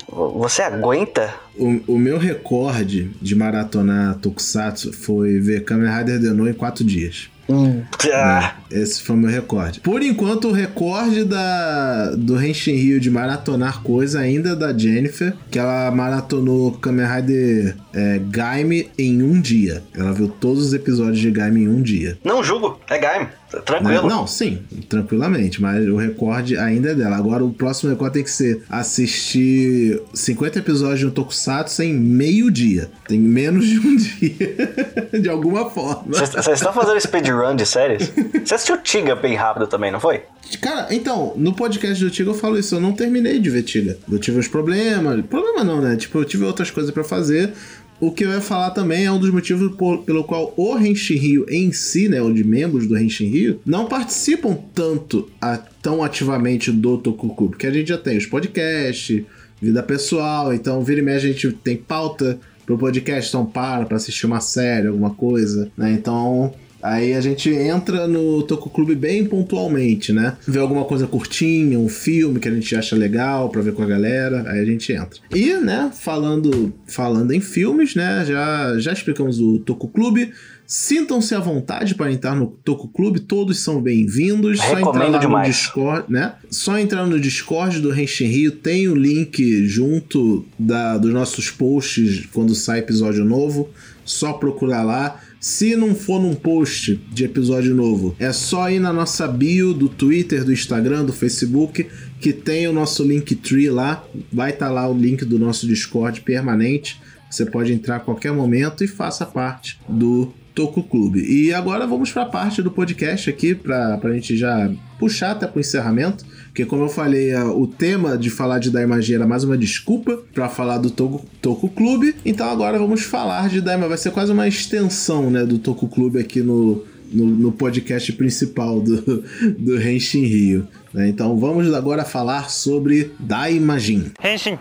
[0.10, 1.34] Você aguenta?
[1.56, 7.31] O, o meu recorde de maratonar Tokusatsu foi ver Kamen Rider Denon em 4 dias.
[7.50, 8.56] Hum, ah.
[8.72, 9.82] Esse foi o meu recorde.
[9.82, 15.34] Por enquanto, o recorde da, do Henshin Rio de maratonar coisa ainda é da Jennifer,
[15.50, 19.84] que ela maratonou Kamen Rider é, Gaime em um dia.
[19.94, 22.18] Ela viu todos os episódios de Gaime em um dia.
[22.24, 23.28] Não julgo, é Gaime.
[23.60, 24.08] Tranquilo.
[24.08, 27.18] Não, sim, tranquilamente, mas o recorde ainda é dela.
[27.18, 32.50] Agora o próximo recorde tem que ser assistir 50 episódios de um Tokusatsu em meio
[32.50, 32.90] dia.
[33.08, 36.04] Tem menos de um dia, de alguma forma.
[36.08, 38.12] Vocês estão fazendo speedrun de séries?
[38.44, 40.22] Você assistiu Tiga bem rápido também, não foi?
[40.60, 43.98] Cara, então, no podcast do Tiga eu falo isso, eu não terminei de ver Tiga.
[44.12, 45.96] Eu tive uns problemas, problema não, né?
[45.96, 47.54] Tipo, eu tive outras coisas para fazer,
[48.02, 51.16] o que eu ia falar também é um dos motivos por, pelo qual o Henshin
[51.16, 56.72] Rio em si, né, os membros do Henshin Rio, não participam tanto, a, tão ativamente
[56.72, 59.24] do Tokuku, porque a gente já tem os podcasts,
[59.62, 63.98] vida pessoal, então vira e meia a gente tem pauta pro podcast, então para pra
[63.98, 66.52] assistir uma série, alguma coisa, né, então
[66.82, 70.38] Aí a gente entra no Toco Clube bem pontualmente, né?
[70.48, 73.88] Vê alguma coisa curtinha, um filme que a gente acha legal para ver com a
[73.88, 75.20] galera, aí a gente entra.
[75.34, 80.32] E, né, falando, falando em filmes, né, já, já explicamos o Toco Clube.
[80.66, 84.58] Sintam-se à vontade para entrar no Toco Clube, todos são bem-vindos.
[84.58, 85.48] Só entrar lá demais.
[85.48, 86.36] no Discord, né?
[86.50, 92.26] Só entrar no Discord do Renshin Rio, tem o link junto da, dos nossos posts
[92.32, 93.70] quando sai episódio novo.
[94.06, 95.20] Só procurar lá.
[95.42, 99.90] Se não for num post de episódio novo, é só ir na nossa bio do
[99.90, 101.88] Twitter, do Instagram, do Facebook,
[102.20, 104.06] que tem o nosso Linktree lá.
[104.32, 107.02] Vai estar tá lá o link do nosso Discord permanente.
[107.28, 111.22] Você pode entrar a qualquer momento e faça parte do Toco Clube.
[111.22, 115.48] E agora vamos para a parte do podcast aqui, para a gente já puxar até
[115.48, 116.24] para o encerramento.
[116.52, 120.50] Porque, como eu falei, o tema de falar de Daimagia era mais uma desculpa para
[120.50, 122.14] falar do Toku, Toku Clube.
[122.26, 123.88] Então, agora vamos falar de Daima.
[123.88, 128.82] Vai ser quase uma extensão né, do Toku Clube aqui no, no, no, podcast principal
[128.82, 129.24] do,
[129.58, 130.68] do Henshin Rio.
[130.94, 131.08] Né?
[131.08, 134.12] Então, vamos agora falar sobre Daimajin.
[134.22, 134.58] Henshin.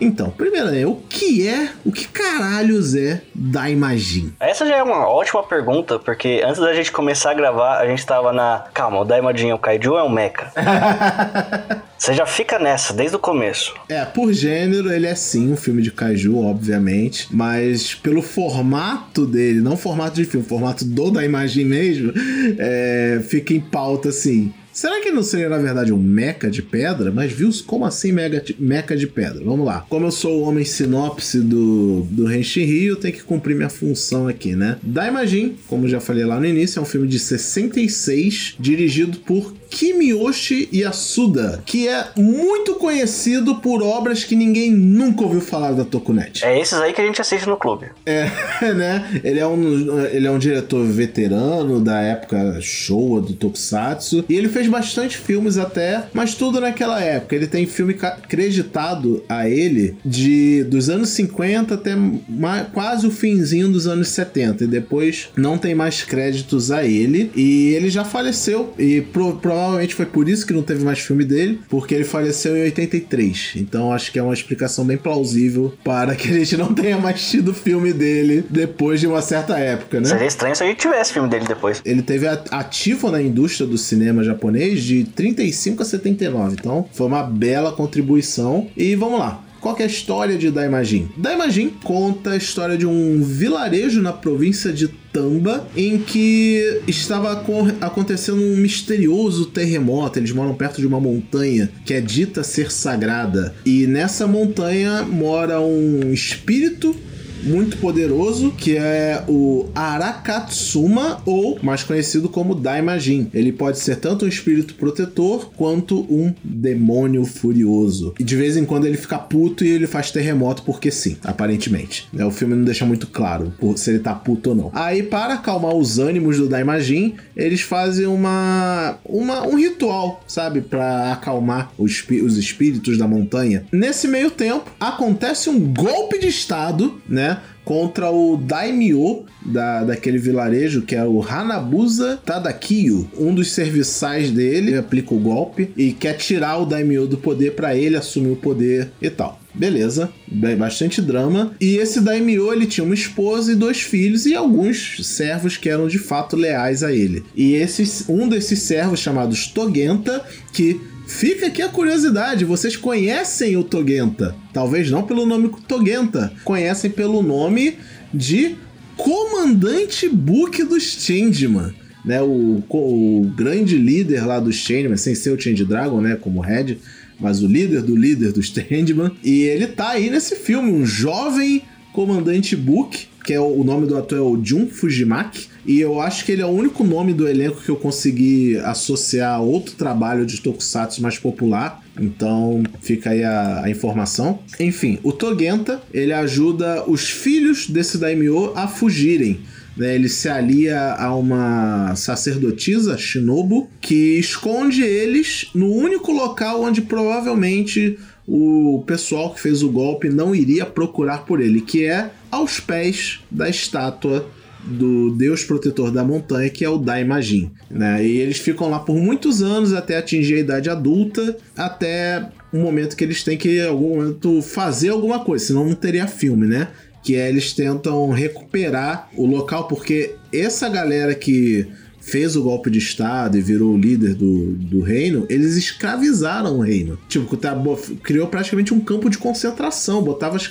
[0.00, 4.34] Então, primeiro, né, o que é, o que caralhos é Daimajin?
[4.40, 8.04] Essa já é uma ótima pergunta, porque antes da gente começar a gravar, a gente
[8.06, 8.64] tava na.
[8.72, 10.52] Calma, o Daimajin é o Kaiju ou é um Mecha?
[12.00, 13.74] Você já fica nessa desde o começo.
[13.86, 19.60] É, por gênero, ele é sim um filme de Kaiju, obviamente, mas pelo formato dele,
[19.60, 22.12] não formato de filme, formato do Daimajin mesmo,
[22.58, 24.52] é, fica em pauta assim.
[24.80, 27.12] Será que não seria, na verdade, um meca de pedra?
[27.12, 29.44] Mas viu como assim mega meca de pedra?
[29.44, 29.84] Vamos lá.
[29.90, 33.68] Como eu sou o homem sinopse do, do Henshin Rio, eu tenho que cumprir minha
[33.68, 34.78] função aqui, né?
[34.82, 40.68] Daimajin, como já falei lá no início, é um filme de 66, dirigido por Kimiyoshi
[40.72, 46.44] Yasuda, que é muito conhecido por obras que ninguém nunca ouviu falar da Tokunet.
[46.44, 47.86] É esses aí que a gente assiste no clube.
[48.04, 48.28] É,
[48.74, 49.20] né?
[49.22, 54.48] Ele é um, ele é um diretor veterano da época Showa do Tokusatsu, e ele
[54.48, 57.36] fez bastante filmes até, mas tudo naquela época.
[57.36, 57.94] Ele tem filme
[58.28, 61.94] creditado a ele de dos anos 50 até
[62.28, 67.30] mais, quase o finzinho dos anos 70, e depois não tem mais créditos a ele,
[67.36, 70.98] e ele já faleceu, e pro, pro provavelmente foi por isso que não teve mais
[70.98, 73.52] filme dele, porque ele faleceu em 83.
[73.56, 77.28] Então acho que é uma explicação bem plausível para que a gente não tenha mais
[77.28, 80.08] tido filme dele depois de uma certa época, né?
[80.08, 81.80] Seria estranho se a gente tivesse filme dele depois.
[81.84, 86.56] Ele teve ativo na indústria do cinema japonês de 35 a 79.
[86.58, 88.68] Então foi uma bela contribuição.
[88.76, 89.44] E vamos lá.
[89.60, 91.10] Qual é a história de Daimajin?
[91.16, 97.44] Daimajin conta a história de um vilarejo na província de Tamba, em que estava
[97.80, 100.18] acontecendo um misterioso terremoto.
[100.18, 103.54] Eles moram perto de uma montanha que é dita ser sagrada.
[103.66, 106.94] E nessa montanha mora um espírito
[107.42, 113.28] muito poderoso, que é o Arakatsuma, ou mais conhecido como Daimajin.
[113.32, 118.14] Ele pode ser tanto um espírito protetor quanto um demônio furioso.
[118.18, 122.08] E de vez em quando ele fica puto e ele faz terremoto porque sim, aparentemente.
[122.12, 124.70] Né, o filme não deixa muito claro se ele tá puto ou não.
[124.74, 131.12] Aí, para acalmar os ânimos do Daimajin, eles fazem uma, uma um ritual, sabe, para
[131.12, 133.64] acalmar os, os espíritos da montanha.
[133.72, 137.29] Nesse meio tempo, acontece um golpe de estado, né?
[137.70, 143.08] Contra o Daimyo da, daquele vilarejo, que é o Hanabusa Tadakiyo.
[143.16, 147.76] Um dos serviçais dele aplica o golpe e quer tirar o Daimyo do poder para
[147.76, 149.40] ele assumir o poder e tal.
[149.54, 150.10] Beleza,
[150.58, 151.54] bastante drama.
[151.60, 155.86] E esse Daimyo, ele tinha uma esposa e dois filhos e alguns servos que eram
[155.86, 157.24] de fato leais a ele.
[157.36, 160.80] E esses, um desses servos, chamados Togenta, que
[161.10, 164.34] Fica aqui a curiosidade, vocês conhecem o Togenta?
[164.54, 167.74] Talvez não pelo nome Togenta, conhecem pelo nome
[168.14, 168.54] de
[168.96, 171.74] Comandante Book dos Changeman.
[172.04, 176.40] Né, o, o grande líder lá dos Changeman, sem ser o Change Dragon, né, como
[176.40, 176.78] Red,
[177.18, 179.10] mas o líder do líder dos Changeman.
[179.22, 183.86] E ele tá aí nesse filme, um jovem comandante Book, que é o, o nome
[183.86, 187.14] do ator é o Jun Fujimaki, e eu acho que ele é o único nome
[187.14, 191.80] do elenco que eu consegui associar a outro trabalho de Tokusatsu mais popular.
[191.96, 194.40] Então fica aí a, a, informação.
[194.58, 199.42] Enfim, o Togenta ele ajuda os filhos desse daimyo a fugirem.
[199.76, 199.94] Né?
[199.94, 207.96] Ele se alia a uma sacerdotisa, Shinobu, que esconde eles no único local onde provavelmente
[208.26, 213.20] o pessoal que fez o golpe não iria procurar por ele, que é aos pés
[213.30, 214.28] da estátua
[214.64, 217.50] do deus protetor da montanha, que é o Daimajin.
[217.70, 218.04] Né?
[218.06, 222.96] E eles ficam lá por muitos anos até atingir a idade adulta, até o momento
[222.96, 226.68] que eles têm que, em algum momento, fazer alguma coisa, senão não teria filme, né?
[227.02, 231.66] Que é eles tentam recuperar o local, porque essa galera que
[232.10, 236.60] fez o golpe de Estado e virou o líder do, do reino, eles escravizaram o
[236.60, 236.98] reino.
[237.08, 237.56] Tipo, tá,
[238.02, 240.50] criou praticamente um campo de concentração, botava os,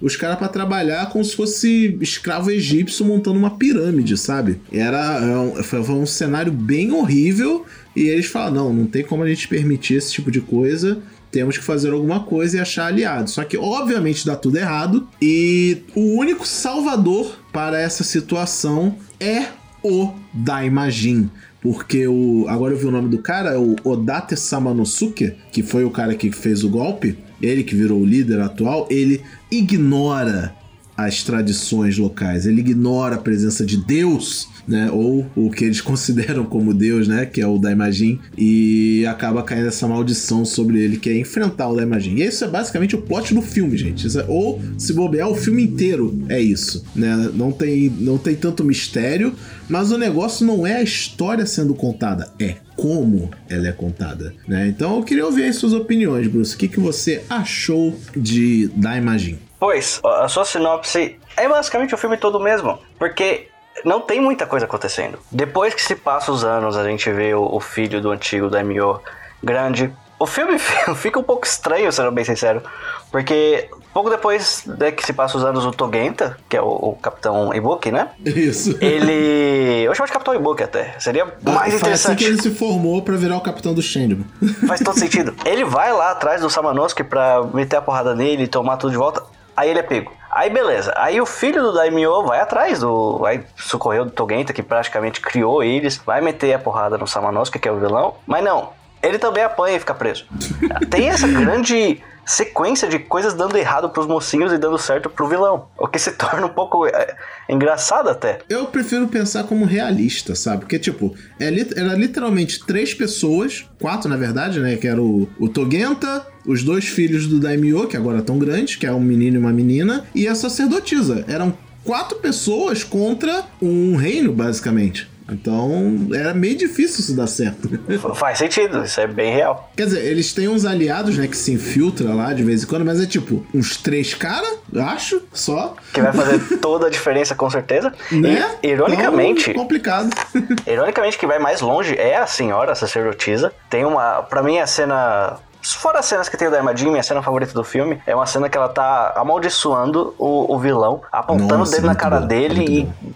[0.00, 4.60] os caras para trabalhar como se fosse escravo egípcio montando uma pirâmide, sabe?
[4.70, 5.20] Era,
[5.58, 7.64] é foi um cenário bem horrível
[7.96, 10.98] e eles falaram: não, não tem como a gente permitir esse tipo de coisa
[11.30, 13.34] temos que fazer alguma coisa e achar aliados.
[13.34, 15.06] Só que, obviamente, dá tudo errado.
[15.20, 19.48] E o único salvador para essa situação é
[19.82, 21.30] o Daimajin.
[21.60, 22.46] Porque o.
[22.48, 26.14] Agora eu vi o nome do cara, é o Odate Samanosuke, que foi o cara
[26.14, 30.54] que fez o golpe, ele que virou o líder atual, ele ignora
[30.98, 34.90] as tradições locais, ele ignora a presença de Deus né?
[34.92, 37.24] Ou o que eles consideram como Deus, né?
[37.24, 38.20] Que é o Daimajin.
[38.36, 42.16] E acaba caindo essa maldição sobre ele, que é enfrentar o Daimajin.
[42.16, 44.06] E isso é basicamente o plot do filme, gente.
[44.18, 47.30] É, ou, se bobear, o filme inteiro é isso, né?
[47.34, 49.32] Não tem, não tem tanto mistério,
[49.68, 54.68] mas o negócio não é a história sendo contada, é como ela é contada, né?
[54.68, 56.54] Então eu queria ouvir as suas opiniões, Bruce.
[56.54, 59.47] O que, que você achou de Daimajin?
[59.58, 63.48] Pois, a sua sinopse é basicamente o filme todo mesmo, porque
[63.84, 65.18] não tem muita coisa acontecendo.
[65.30, 69.00] Depois que se passa os anos, a gente vê o, o filho do antigo Daimyo
[69.42, 69.92] grande.
[70.18, 70.58] O filme
[70.96, 72.62] fica um pouco estranho, sendo bem sincero,
[73.10, 76.98] porque pouco depois né, que se passa os anos, o Togenta, que é o, o
[77.00, 78.10] Capitão Ibuki, né?
[78.24, 78.76] Isso.
[78.80, 79.82] Ele.
[79.84, 80.94] Eu chamo de Capitão Ibuki até.
[80.98, 82.12] Seria ah, mais interessante.
[82.12, 84.24] Assim que ele se formou para virar o Capitão do Shenmue.
[84.66, 85.34] Faz todo sentido.
[85.44, 88.96] Ele vai lá atrás do Samanosuke pra meter a porrada nele e tomar tudo de
[88.96, 89.22] volta.
[89.58, 90.12] Aí ele é pego.
[90.30, 90.92] Aí beleza.
[90.96, 93.18] Aí o filho do Daimyo vai atrás do.
[93.18, 95.96] Vai socorrer o Togenta, que praticamente criou eles.
[96.06, 98.14] Vai meter a porrada no Samanosuke, que é o vilão.
[98.24, 98.70] Mas não.
[99.02, 100.26] Ele também apanha e fica preso.
[100.88, 105.66] Tem essa grande sequência de coisas dando errado pros mocinhos e dando certo pro vilão.
[105.76, 107.16] O que se torna um pouco é,
[107.48, 108.38] engraçado até.
[108.48, 110.60] Eu prefiro pensar como realista, sabe?
[110.60, 114.76] Porque, tipo, é, era literalmente três pessoas, quatro na verdade, né?
[114.76, 118.86] Que era o, o Togenta, os dois filhos do Daimyo, que agora estão grandes, que
[118.86, 121.22] é um menino e uma menina, e a sacerdotisa.
[121.28, 121.52] Eram
[121.84, 127.68] quatro pessoas contra um reino, basicamente Então era meio difícil isso dar certo.
[128.14, 129.70] Faz sentido, isso é bem real.
[129.76, 132.84] Quer dizer, eles têm uns aliados, né, que se infiltram lá de vez em quando,
[132.84, 135.76] mas é tipo uns três caras, acho, só.
[135.92, 137.92] Que vai fazer toda a diferença, com certeza.
[138.10, 138.56] Né?
[138.62, 139.50] E, ironicamente.
[139.50, 140.10] Então, complicado.
[140.66, 143.52] ironicamente, que vai mais longe é a senhora, a sacerdotisa.
[143.68, 144.22] Tem uma.
[144.22, 147.52] Pra mim, a cena Fora as cenas que tem da Emma Jean, minha cena favorita
[147.52, 151.74] do filme é uma cena que ela tá amaldiçoando o, o vilão, apontando Nossa, o
[151.74, 152.72] dedo na cara bom, dele muito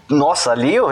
[0.09, 0.13] e.
[0.13, 0.89] Nossa, ali eu,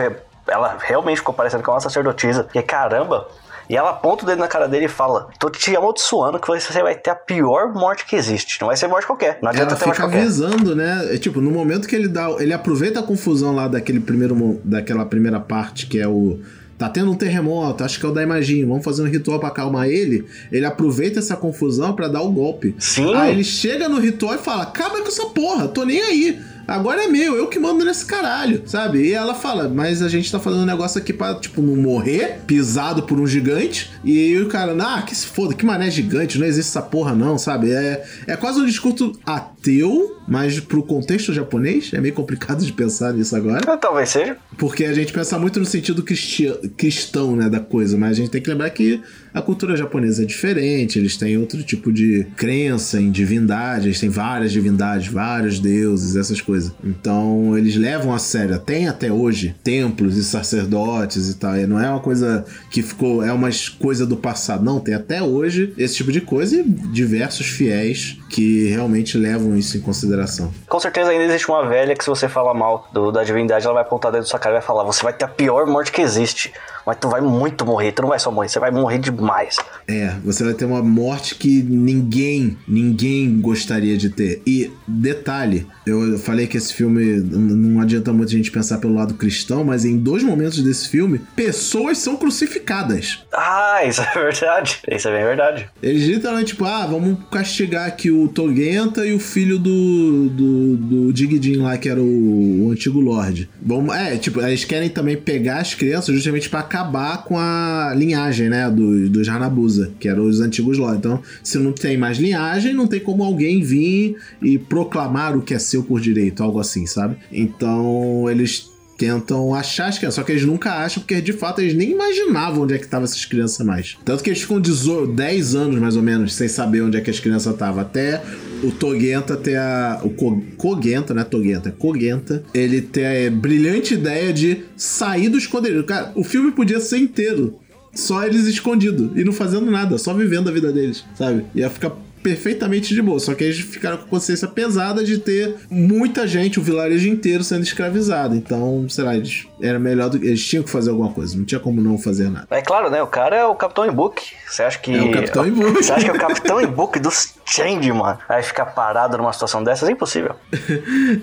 [0.47, 2.43] ela realmente ficou parecendo com uma sacerdotisa.
[2.43, 3.27] Porque caramba.
[3.69, 6.83] E ela aponta o dedo na cara dele e fala: Tô te amaldiçoando que você
[6.83, 8.59] vai ter a pior morte que existe.
[8.59, 9.39] Não vai ser morte qualquer.
[9.41, 10.23] Não adianta Ela ter morte fica qualquer.
[10.23, 11.13] avisando, né?
[11.13, 12.29] É, tipo, no momento que ele dá.
[12.39, 14.59] Ele aproveita a confusão lá daquele primeiro.
[14.63, 16.39] daquela primeira parte que é o.
[16.81, 18.65] Tá tendo um terremoto, acho que é o da Imagine.
[18.65, 20.25] Vamos fazer um ritual pra acalmar ele.
[20.51, 22.73] Ele aproveita essa confusão pra dar o golpe.
[22.79, 23.13] Sim.
[23.13, 26.39] Aí ele chega no ritual e fala: Acaba com essa porra, tô nem aí.
[26.67, 28.99] Agora é meu, eu que mando nesse caralho, sabe?
[29.07, 32.39] E ela fala, mas a gente tá fazendo um negócio aqui pra, tipo, não morrer,
[32.47, 33.91] pisado por um gigante.
[34.03, 37.13] E aí o cara, ah, que se foda, que mané gigante, não existe essa porra
[37.13, 37.71] não, sabe?
[37.71, 43.13] É, é quase um discurso ateu, mas pro contexto japonês, é meio complicado de pensar
[43.13, 43.77] nisso agora.
[43.77, 44.37] Talvez seja.
[44.57, 48.29] Porque a gente pensa muito no sentido cristi- cristão, né, da coisa, mas a gente
[48.29, 49.01] tem que lembrar que
[49.33, 54.09] a cultura japonesa é diferente, eles têm outro tipo de crença em divindade, eles têm
[54.09, 56.60] várias divindades, vários deuses, essas coisas.
[56.83, 61.79] Então, eles levam a sério, tem até hoje templos e sacerdotes e tal, e não
[61.79, 63.49] é uma coisa que ficou, é uma
[63.79, 68.67] coisa do passado, não, tem até hoje esse tipo de coisa e diversos fiéis que
[68.69, 70.51] realmente levam isso em consideração.
[70.67, 73.73] Com certeza ainda existe uma velha que se você falar mal do- da divindade, ela
[73.75, 75.91] vai apontar dentro da sua cara e vai falar: Você vai ter a pior morte
[75.91, 76.51] que existe.
[76.85, 79.57] Mas tu vai muito morrer, tu não vai só morrer, você vai morrer demais.
[79.87, 84.41] É, você vai ter uma morte que ninguém, ninguém gostaria de ter.
[84.45, 89.13] E detalhe, eu falei que esse filme não adianta muito a gente pensar pelo lado
[89.13, 93.19] cristão, mas em dois momentos desse filme, pessoas são crucificadas.
[93.33, 94.79] Ah, isso é verdade.
[94.89, 95.69] Isso é bem verdade.
[95.81, 101.13] Eles literalmente, tipo, ah, vamos castigar aqui o Togenta e o filho do, do, do
[101.13, 103.49] Digidin lá, que era o, o antigo Lorde.
[103.61, 108.47] Vamos, é, tipo, eles querem também pegar as crianças justamente pra acabar com a linhagem,
[108.49, 110.99] né, do, dos Hanabusa, que eram os antigos Lords.
[110.99, 115.53] Então, se não tem mais linhagem, não tem como alguém vir e proclamar o que
[115.53, 117.17] é seu por direito, algo assim, sabe?
[117.29, 118.70] Então, eles
[119.01, 122.61] tentam achar as crianças, só que eles nunca acham, porque de fato eles nem imaginavam
[122.61, 123.97] onde é que estavam essas crianças mais.
[124.05, 127.09] Tanto que eles ficam 18 10 anos mais ou menos sem saber onde é que
[127.09, 127.81] as crianças estavam.
[127.81, 128.21] Até
[128.63, 129.99] o Togenta ter a.
[130.03, 130.11] O
[130.55, 131.23] Kogenta, né?
[131.23, 132.43] Togenta, Kogenta.
[132.53, 135.83] Ele ter a brilhante ideia de sair do esconderijo.
[135.83, 137.55] Cara, o filme podia ser inteiro.
[137.95, 141.43] Só eles escondidos e não fazendo nada, só vivendo a vida deles, sabe?
[141.55, 141.91] Ia ficar
[142.21, 143.19] perfeitamente de boa.
[143.19, 147.43] Só que eles ficaram com a consciência pesada de ter muita gente, o vilarejo inteiro
[147.43, 148.35] sendo escravizado.
[148.35, 150.27] Então, sei lá, eles era melhor do que.
[150.27, 152.47] Eles tinham que fazer alguma coisa, não tinha como não fazer nada.
[152.49, 153.01] É claro, né?
[153.01, 154.33] O cara é o Capitão Inbook.
[154.47, 154.95] Você acha que.
[154.95, 155.83] É o Capitão Inbook.
[155.83, 158.17] Você acha que é o Capitão Inbook dos Change, mano?
[158.29, 160.35] Aí ficar parado numa situação dessas é impossível.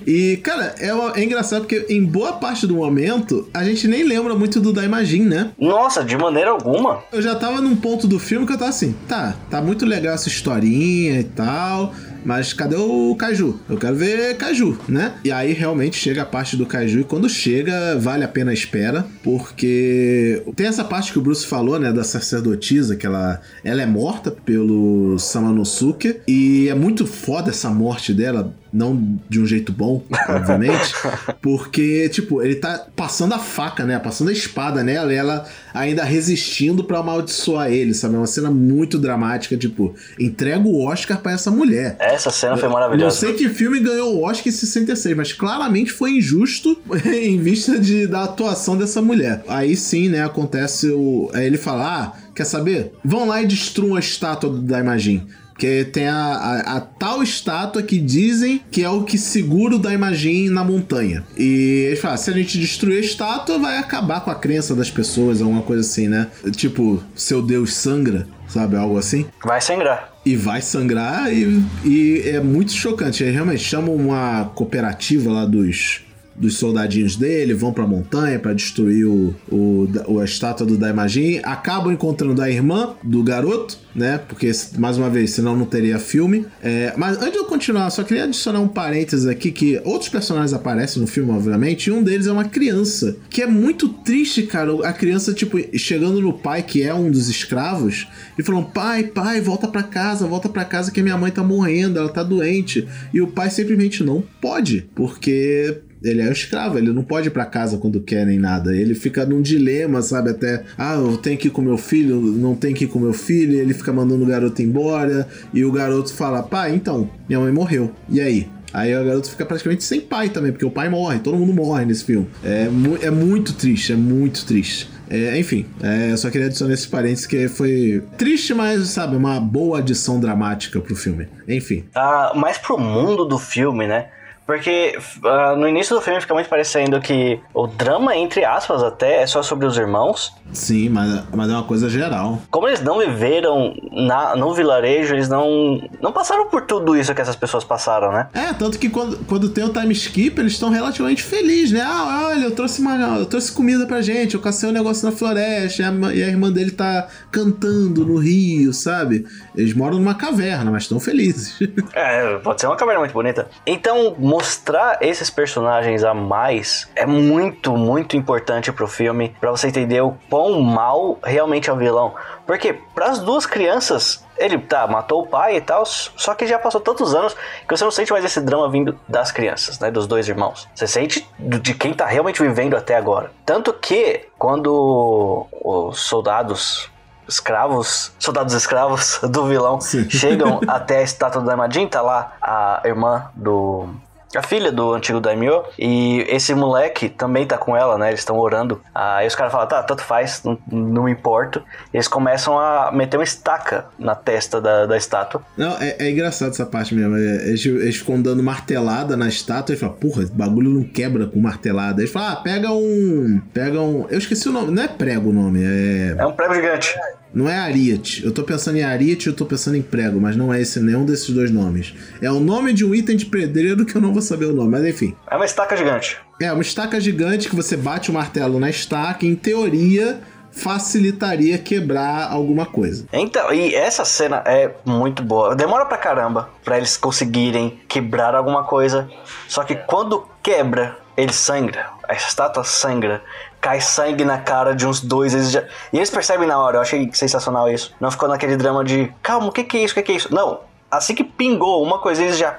[0.07, 0.89] E, cara, é,
[1.21, 5.25] é engraçado porque em boa parte do momento a gente nem lembra muito do Daimajin,
[5.25, 5.51] né?
[5.59, 7.03] Nossa, de maneira alguma.
[7.13, 10.15] Eu já tava num ponto do filme que eu tava assim, tá, tá muito legal
[10.15, 11.93] essa historinha e tal,
[12.25, 13.59] mas cadê o Kaiju?
[13.69, 15.15] Eu quero ver Kaiju, né?
[15.25, 18.55] E aí realmente chega a parte do Kaiju e quando chega, vale a pena a
[18.55, 23.83] espera, porque tem essa parte que o Bruce falou, né, da sacerdotisa, que ela, ela
[23.83, 29.73] é morta pelo Samanosuke e é muito foda essa morte dela, não de um jeito
[29.73, 30.93] bom, obviamente,
[31.41, 33.99] porque, tipo, ele tá passando a faca, né?
[33.99, 38.15] Passando a espada nela e ela ainda resistindo pra amaldiçoar ele, sabe?
[38.15, 41.97] É uma cena muito dramática, tipo, entrega o Oscar pra essa mulher.
[41.99, 43.17] Essa cena foi Não maravilhosa.
[43.17, 48.07] sei que filme ganhou o Oscar em 66, mas claramente foi injusto em vista de,
[48.07, 49.43] da atuação dessa mulher.
[49.49, 51.31] Aí sim, né, acontece o.
[51.33, 52.93] Aí ele fala: ah, quer saber?
[53.05, 55.27] Vão lá e destruam a estátua do Daimajin.
[55.59, 59.79] Porque tem a, a, a tal estátua que dizem que é o que segura o
[59.79, 61.25] Daimajin na montanha.
[61.37, 64.89] E ele fala: se a gente destruir a estátua, vai acabar com a crença das
[64.89, 66.29] pessoas, alguma coisa assim, né?
[66.53, 68.77] Tipo, seu Deus sangra, sabe?
[68.77, 69.27] Algo assim.
[69.45, 70.13] Vai sangrar.
[70.25, 73.25] E vai sangrar e, e é muito chocante.
[73.25, 76.03] Eles realmente chamam uma cooperativa lá dos,
[76.39, 81.41] dos soldadinhos dele, vão pra montanha pra destruir o, o, o- a estátua do Daimajin.
[81.43, 84.19] Acabam encontrando a irmã do garoto, né?
[84.29, 86.47] Porque, mais uma vez, senão não teria filme.
[86.63, 90.53] É, mas antes de eu continuar, só queria adicionar um parênteses aqui que outros personagens
[90.53, 93.17] aparecem no filme, obviamente, e um deles é uma criança.
[93.29, 94.73] Que é muito triste, cara.
[94.87, 98.07] A criança, tipo, chegando no pai, que é um dos escravos,
[98.39, 101.99] e falando: pai, pai, volta pra casa, volta pra casa que minha mãe tá morrendo,
[101.99, 102.87] ela tá doente.
[103.13, 107.31] E o pai simplesmente não pode, porque ele é um escravo, ele não pode ir
[107.31, 108.75] pra casa quando quer nem nada.
[108.75, 110.31] Ele fica num dilema, sabe?
[110.31, 113.13] Até, ah, eu tenho que ir com meu filho, não tenho que ir com meu
[113.13, 117.41] filho, e ele fica mandando o garoto embora, e o garoto fala, pai, então, minha
[117.41, 117.93] mãe morreu.
[118.09, 118.49] E aí?
[118.73, 121.85] Aí o garoto fica praticamente sem pai também, porque o pai morre, todo mundo morre
[121.85, 122.29] nesse filme.
[122.45, 124.89] É, mu é muito triste, é muito triste.
[125.11, 129.79] É, enfim, é, só queria adicionar esse parênteses que foi triste, mas, sabe, uma boa
[129.79, 131.27] adição dramática pro filme.
[131.49, 131.85] Enfim.
[131.95, 134.09] Ah, mais pro mundo do filme, né?
[134.49, 139.21] Porque uh, no início do filme fica muito parecendo que o drama, entre aspas, até
[139.21, 140.35] é só sobre os irmãos.
[140.53, 142.41] Sim, mas, mas é uma coisa geral.
[142.51, 147.21] Como eles não viveram na, no vilarejo, eles não, não passaram por tudo isso que
[147.21, 148.29] essas pessoas passaram, né?
[148.33, 151.83] É, tanto que quando, quando tem o time skip, eles estão relativamente felizes, né?
[151.83, 155.15] Ah, olha, eu trouxe, uma, eu trouxe comida pra gente, eu cacei um negócio na
[155.15, 159.27] floresta, e a, e a irmã dele tá cantando no rio, sabe?
[159.55, 161.59] Eles moram numa caverna, mas estão felizes.
[161.93, 163.49] é, pode ser uma caverna muito bonita.
[163.67, 170.01] Então, mostrar esses personagens a mais é muito, muito importante pro filme, para você entender
[170.01, 172.15] o quão mal realmente é o vilão.
[172.47, 176.61] Porque para as duas crianças, ele tá, matou o pai e tal, só que já
[176.61, 177.35] passou tantos anos
[177.67, 180.69] que você não sente mais esse drama vindo das crianças, né, dos dois irmãos.
[180.77, 183.33] Você sente de quem tá realmente vivendo até agora.
[183.45, 186.89] Tanto que quando os soldados
[187.27, 190.09] escravos, soldados escravos do vilão Sim.
[190.09, 193.89] chegam até a estátua do Daimajin, tá lá a irmã do
[194.35, 195.65] a filha do antigo Daimyo.
[195.79, 198.09] E esse moleque também tá com ela, né?
[198.09, 198.81] Eles estão orando.
[198.95, 201.63] Aí os caras falam, tá, tanto faz, não, não me importo.
[201.93, 205.43] E eles começam a meter uma estaca na testa da, da estátua.
[205.57, 207.17] Não, é, é engraçado essa parte mesmo.
[207.17, 211.27] É, eles, eles ficam dando martelada na estátua e falam, porra, esse bagulho não quebra
[211.27, 212.01] com martelada.
[212.01, 213.41] Eles falam, ah, pega um.
[213.53, 214.07] Pega um.
[214.11, 216.17] Eu esqueci o nome, não é prego o nome, é.
[216.19, 216.95] É um prego gigante.
[217.39, 218.25] Não é Ariat.
[218.25, 220.81] Eu tô pensando em Ariat e eu tô pensando em prego, mas não é esse
[220.81, 221.95] nenhum desses dois nomes.
[222.21, 224.71] É o nome de um item de pedreiro que eu não vou saber o nome,
[224.73, 225.15] mas enfim.
[225.31, 226.19] É uma estaca gigante.
[226.43, 230.21] É, uma estaca gigante que você bate o martelo na estaca, em teoria
[230.51, 233.07] facilitaria quebrar alguma coisa.
[233.13, 235.55] Então, e essa cena é muito boa.
[235.55, 239.09] Demora pra caramba pra eles conseguirem quebrar alguma coisa.
[239.47, 241.91] Só que quando quebra, ele sangra.
[242.09, 243.23] A estátua sangra
[243.61, 245.35] cai sangue na cara de uns dois.
[245.35, 245.65] Eles já...
[245.93, 247.95] E eles percebem na hora, eu achei sensacional isso.
[248.01, 249.93] Não ficou naquele drama de calma, o que, que é isso?
[249.93, 250.35] O que, que é isso?
[250.35, 250.61] Não.
[250.91, 252.57] Assim que pingou uma coisa, eles já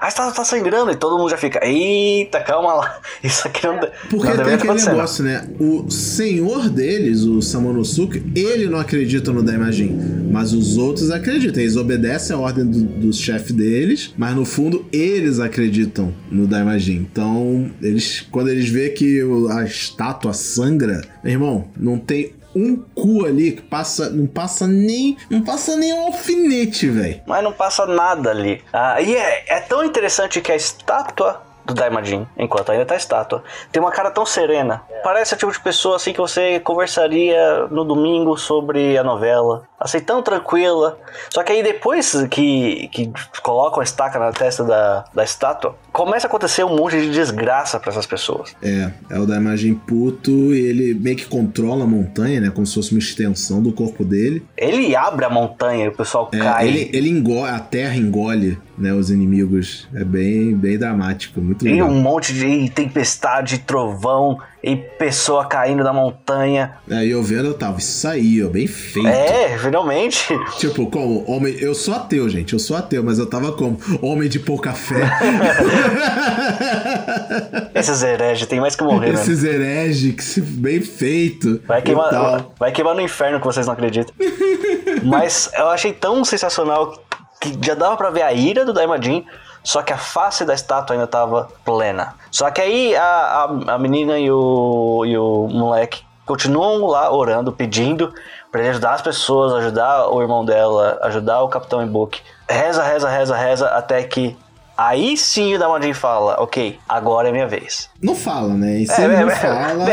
[0.00, 3.78] a estátua tá sangrando e todo mundo já fica, eita, calma lá, isso aqui não,
[4.10, 5.48] Porque não tem aquele negócio, né?
[5.58, 11.62] O senhor deles, o Samonosuke, ele não acredita no Daimajin, mas os outros acreditam.
[11.62, 17.06] Eles obedecem a ordem do, do chefe deles, mas no fundo eles acreditam no Daimajin.
[17.10, 19.20] Então, eles, quando eles vê que
[19.50, 25.16] a estátua sangra, meu irmão, não tem um cu ali que passa, não passa nem,
[25.28, 27.20] não passa nem um alfinete, velho.
[27.26, 28.62] Mas não passa nada ali.
[28.72, 33.42] Ah, e é, é tão interessante que a estátua do Daimajin, enquanto ainda tá estátua,
[33.72, 34.82] tem uma cara tão serena.
[35.02, 39.64] Parece o tipo de pessoa assim que você conversaria no domingo sobre a novela.
[39.78, 40.98] Assim, tão tranquila.
[41.28, 43.12] Só que aí depois que, que
[43.42, 47.78] colocam a estaca na testa da, da estátua, começa a acontecer um monte de desgraça
[47.78, 48.56] para essas pessoas.
[48.62, 52.50] É, é o Daimajin puto e ele meio que controla a montanha, né?
[52.50, 54.46] Como se fosse uma extensão do corpo dele.
[54.56, 56.66] Ele abre a montanha e o pessoal é, cai.
[56.66, 59.88] Ele, ele engole, a terra engole né, os inimigos.
[59.94, 61.78] É bem, bem dramático, muito legal.
[61.78, 66.78] E um monte de tempestade, trovão e pessoa caindo da montanha.
[66.90, 69.06] É, e eu vendo, eu tava, isso aí, ó, bem feito.
[69.06, 70.34] É, finalmente.
[70.58, 71.54] Tipo, como homem.
[71.58, 75.04] Eu sou ateu, gente, eu sou ateu, mas eu tava como homem de pouca fé.
[77.74, 79.20] Esses hereges tem mais que morrer, né?
[79.20, 81.60] Esses hereges, bem feito.
[81.66, 84.14] Vai queimar, vai queimar no inferno que vocês não acreditam.
[85.04, 86.98] mas eu achei tão sensacional
[87.40, 89.24] que já dava para ver a ira do Daimajin,
[89.64, 92.14] só que a face da estátua ainda tava plena.
[92.30, 97.50] Só que aí a, a, a menina e o, e o moleque continuam lá orando,
[97.50, 98.12] pedindo
[98.52, 102.22] para ele ajudar as pessoas, ajudar o irmão dela, ajudar o Capitão Ibuki.
[102.48, 104.36] Reza, reza, reza, reza, até que
[104.76, 107.88] Aí sim o Damadin fala, ok, agora é minha vez.
[108.02, 108.80] Não fala, né?
[108.80, 109.86] E se é, ele é, não é, fala.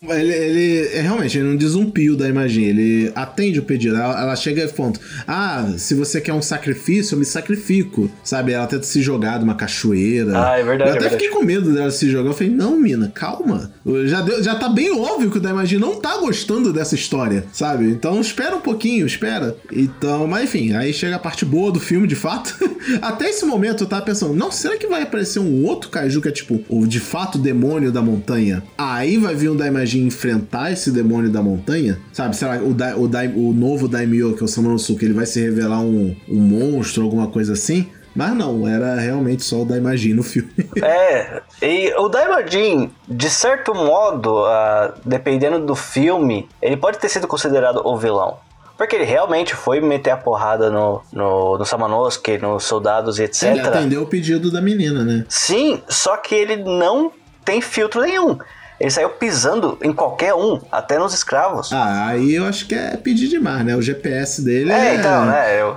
[0.16, 3.96] ele, ele é, realmente ele não diz um pio da imagem, ele atende o pedido.
[3.96, 5.00] Ela, ela chega e ponto.
[5.26, 8.10] Ah, se você quer um sacrifício, eu me sacrifico.
[8.22, 8.52] Sabe?
[8.52, 10.32] Ela tenta se jogar de uma cachoeira.
[10.34, 10.90] Ah, é verdade.
[10.90, 12.30] Eu até é fiquei com medo dela se jogar.
[12.30, 13.72] Eu falei, não, mina, calma.
[14.06, 17.90] Já, deu, já tá bem óbvio que o Daimajin não tá gostando dessa história, sabe?
[17.90, 19.56] Então espera um pouquinho, espera.
[19.72, 22.56] Então, mas enfim, aí chega a parte boa do filme, de fato.
[23.02, 26.28] até esse momento eu tava pensando, não, será que vai aparecer um outro kaiju que
[26.28, 28.62] é tipo, o de fato demônio da montanha?
[28.76, 31.98] Aí vai vir um Daimajin enfrentar esse demônio da montanha?
[32.12, 35.26] Sabe, será o, da, o, da, o novo Daimyo, que é o Samanosuke, ele vai
[35.26, 37.86] se revelar um, um monstro, alguma coisa assim?
[38.14, 40.50] Mas não, era realmente só o Daimajin no filme.
[40.82, 47.26] É, e o Daimajin, de certo modo, uh, dependendo do filme, ele pode ter sido
[47.26, 48.38] considerado o vilão.
[48.80, 53.50] Porque ele realmente foi meter a porrada no, no, no Samanosuke, nos soldados e etc.
[53.50, 55.26] Ele atendeu o pedido da menina, né?
[55.28, 57.12] Sim, só que ele não
[57.44, 58.38] tem filtro nenhum.
[58.80, 61.70] Ele saiu pisando em qualquer um, até nos escravos.
[61.74, 63.76] Ah, aí eu acho que é pedir demais, né?
[63.76, 64.92] O GPS dele é.
[64.92, 65.60] É, então, né?
[65.60, 65.76] Eu,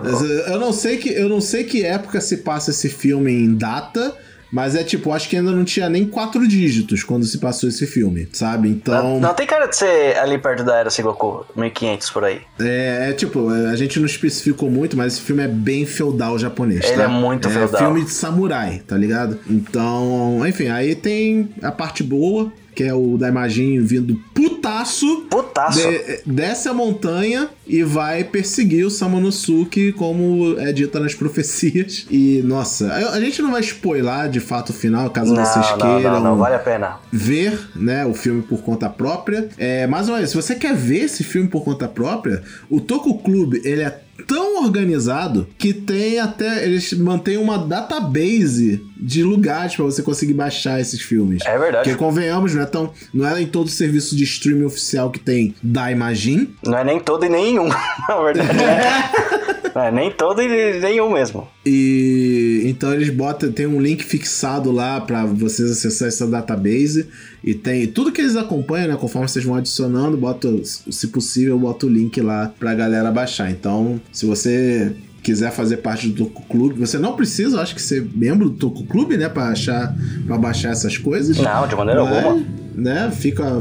[0.53, 4.15] eu, não sei que, eu não sei que época se passa esse filme em data.
[4.53, 7.87] Mas é tipo, acho que ainda não tinha nem quatro dígitos quando se passou esse
[7.87, 8.69] filme, sabe?
[8.69, 9.15] Então.
[9.15, 12.41] Não, não tem cara de ser ali perto da era Sengoku, 1500 por aí.
[12.59, 16.85] É, é, tipo, a gente não especificou muito, mas esse filme é bem feudal japonês.
[16.85, 17.03] Ele tá?
[17.05, 17.81] é muito é feudal.
[17.81, 19.39] filme de samurai, tá ligado?
[19.49, 25.25] Então, enfim, aí tem a parte boa, que é o Daimajin vindo putaço.
[25.29, 25.79] Putaço.
[25.79, 32.05] De, desce a montanha e vai perseguir o Samanosuke, como é dito nas profecias.
[32.09, 35.69] E, nossa, a, a gente não vai spoiler de fato o final, caso não, vocês
[35.71, 36.13] não, queiram.
[36.13, 36.97] Não, não, vale a pena.
[37.11, 39.49] Ver, né, o filme por conta própria.
[39.57, 43.55] É, mas olha, se você quer ver esse filme por conta própria, o Toku Club,
[43.63, 46.63] ele é tão organizado que tem até.
[46.63, 51.43] Eles mantêm uma database de lugares para você conseguir baixar esses filmes.
[51.45, 51.89] É verdade.
[51.89, 55.55] Porque convenhamos, não é, tão, não é em todo serviço de streaming oficial que tem
[55.61, 56.55] da Imagine.
[56.65, 57.67] Não é nem todo e nenhum,
[58.07, 58.53] na verdade.
[58.53, 59.42] Não
[59.75, 61.47] é nem todo e nenhum mesmo.
[61.65, 67.07] E então eles botam, tem um link fixado lá para vocês acessar essa database
[67.43, 68.97] e tem tudo que eles acompanham, né?
[68.99, 73.51] Conforme vocês vão adicionando, bota, se possível, bota o link lá pra galera baixar.
[73.51, 78.05] Então, se você quiser fazer parte do Toku Clube, você não precisa, acho que ser
[78.13, 79.95] membro do Toku Clube, né, para achar,
[80.27, 81.37] para baixar essas coisas.
[81.37, 82.45] Não, de maneira Mas, alguma.
[82.75, 83.59] Né, fica,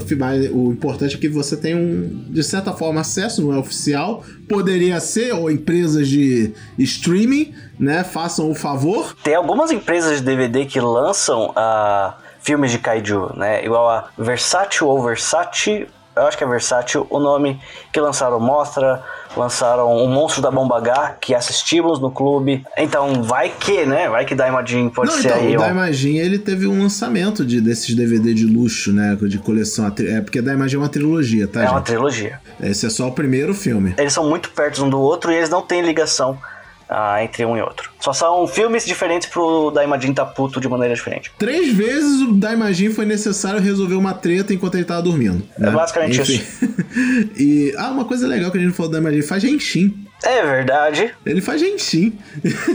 [0.52, 4.24] o importante é que você tem um, de certa forma, acesso, não é oficial.
[4.48, 9.14] Poderia ser, ou empresas de streaming, né, façam o favor.
[9.22, 14.88] Tem algumas empresas de DVD que lançam uh, filmes de kaiju, né, igual a Versátil
[14.88, 17.60] ou Versátil, eu acho que é Versátil o nome,
[17.92, 19.02] que lançaram Mostra,
[19.36, 22.64] lançaram o Monstro da Bomba H, que assistimos no clube.
[22.76, 24.08] Então, vai que, né?
[24.08, 25.56] Vai que Daimajin pode Não, ser então, aí.
[25.56, 25.60] O.
[25.60, 29.16] Daimajin, ele teve um lançamento de, desses DVD de luxo, né?
[29.22, 29.92] De coleção.
[30.00, 31.72] É porque Daimajin é uma trilogia, tá, É gente?
[31.74, 32.40] uma trilogia.
[32.60, 33.94] Esse é só o primeiro filme.
[33.96, 36.38] Eles são muito perto um do outro e eles não têm ligação
[36.92, 37.90] ah, entre um e outro.
[37.98, 41.32] Só são filmes diferentes pro Daimajin tá puto de maneira diferente.
[41.38, 45.42] Três vezes o Daimajin foi necessário resolver uma treta enquanto ele tava dormindo.
[45.58, 45.70] É né?
[45.70, 46.42] basicamente Enfim.
[47.36, 50.06] e, ah, uma coisa legal que a gente não falou do Daimajin, faz Genshin.
[50.22, 51.14] É verdade.
[51.24, 52.18] Ele faz Genshin.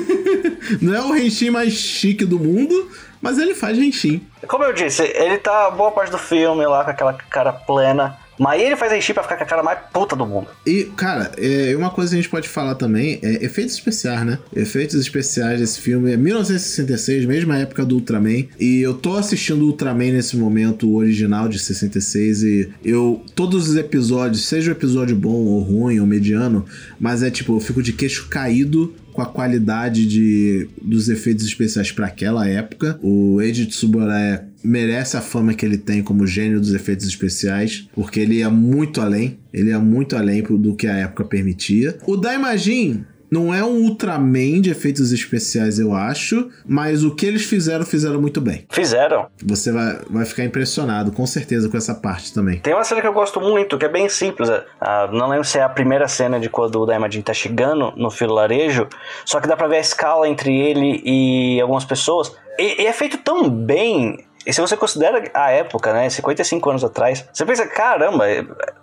[0.82, 2.92] não é o Genshin mais chique do mundo,
[3.22, 4.26] mas ele faz Genshin.
[4.48, 8.18] Como eu disse, ele tá boa parte do filme lá com aquela cara plena.
[8.38, 10.48] Mas ele faz enchi pra ficar com a cara mais puta do mundo.
[10.66, 14.40] E, cara, é, uma coisa que a gente pode falar também é efeitos especiais, né?
[14.56, 18.46] Efeitos especiais desse filme é 1966, mesma época do Ultraman.
[18.60, 23.24] E eu tô assistindo o Ultraman nesse momento, o original de 66, e eu.
[23.36, 26.66] Todos os episódios, seja o episódio bom ou ruim ou mediano,
[27.00, 31.92] mas é tipo, eu fico de queixo caído com a qualidade de, dos efeitos especiais
[31.92, 33.00] para aquela época.
[33.02, 38.20] O Eiji Tsuburaya merece a fama que ele tem como gênio dos efeitos especiais, porque
[38.20, 41.98] ele ia muito além, ele ia muito além do que a época permitia.
[42.06, 47.46] O Daimajin não é um Ultraman de efeitos especiais, eu acho, mas o que eles
[47.46, 48.66] fizeram, fizeram muito bem.
[48.70, 49.28] Fizeram.
[49.44, 52.60] Você vai, vai ficar impressionado, com certeza, com essa parte também.
[52.60, 54.50] Tem uma cena que eu gosto muito, que é bem simples.
[54.80, 58.10] Ah, não lembro se é a primeira cena de quando o Daimajin tá chegando no
[58.10, 58.88] filarejo,
[59.26, 62.34] só que dá pra ver a escala entre ele e algumas pessoas.
[62.58, 66.82] E, e é feito tão bem e se você considera a época, né, 55 anos
[66.82, 68.24] atrás, você pensa, caramba,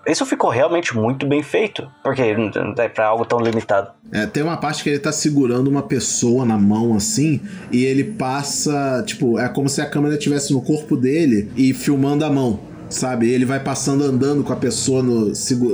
[0.06, 3.90] isso ficou realmente muito bem feito, porque é para algo tão limitado.
[4.12, 7.40] É, tem uma parte que ele tá segurando uma pessoa na mão assim,
[7.72, 12.26] e ele passa, tipo, é como se a câmera estivesse no corpo dele e filmando
[12.26, 13.30] a mão sabe?
[13.30, 15.32] Ele vai passando andando com a pessoa, no,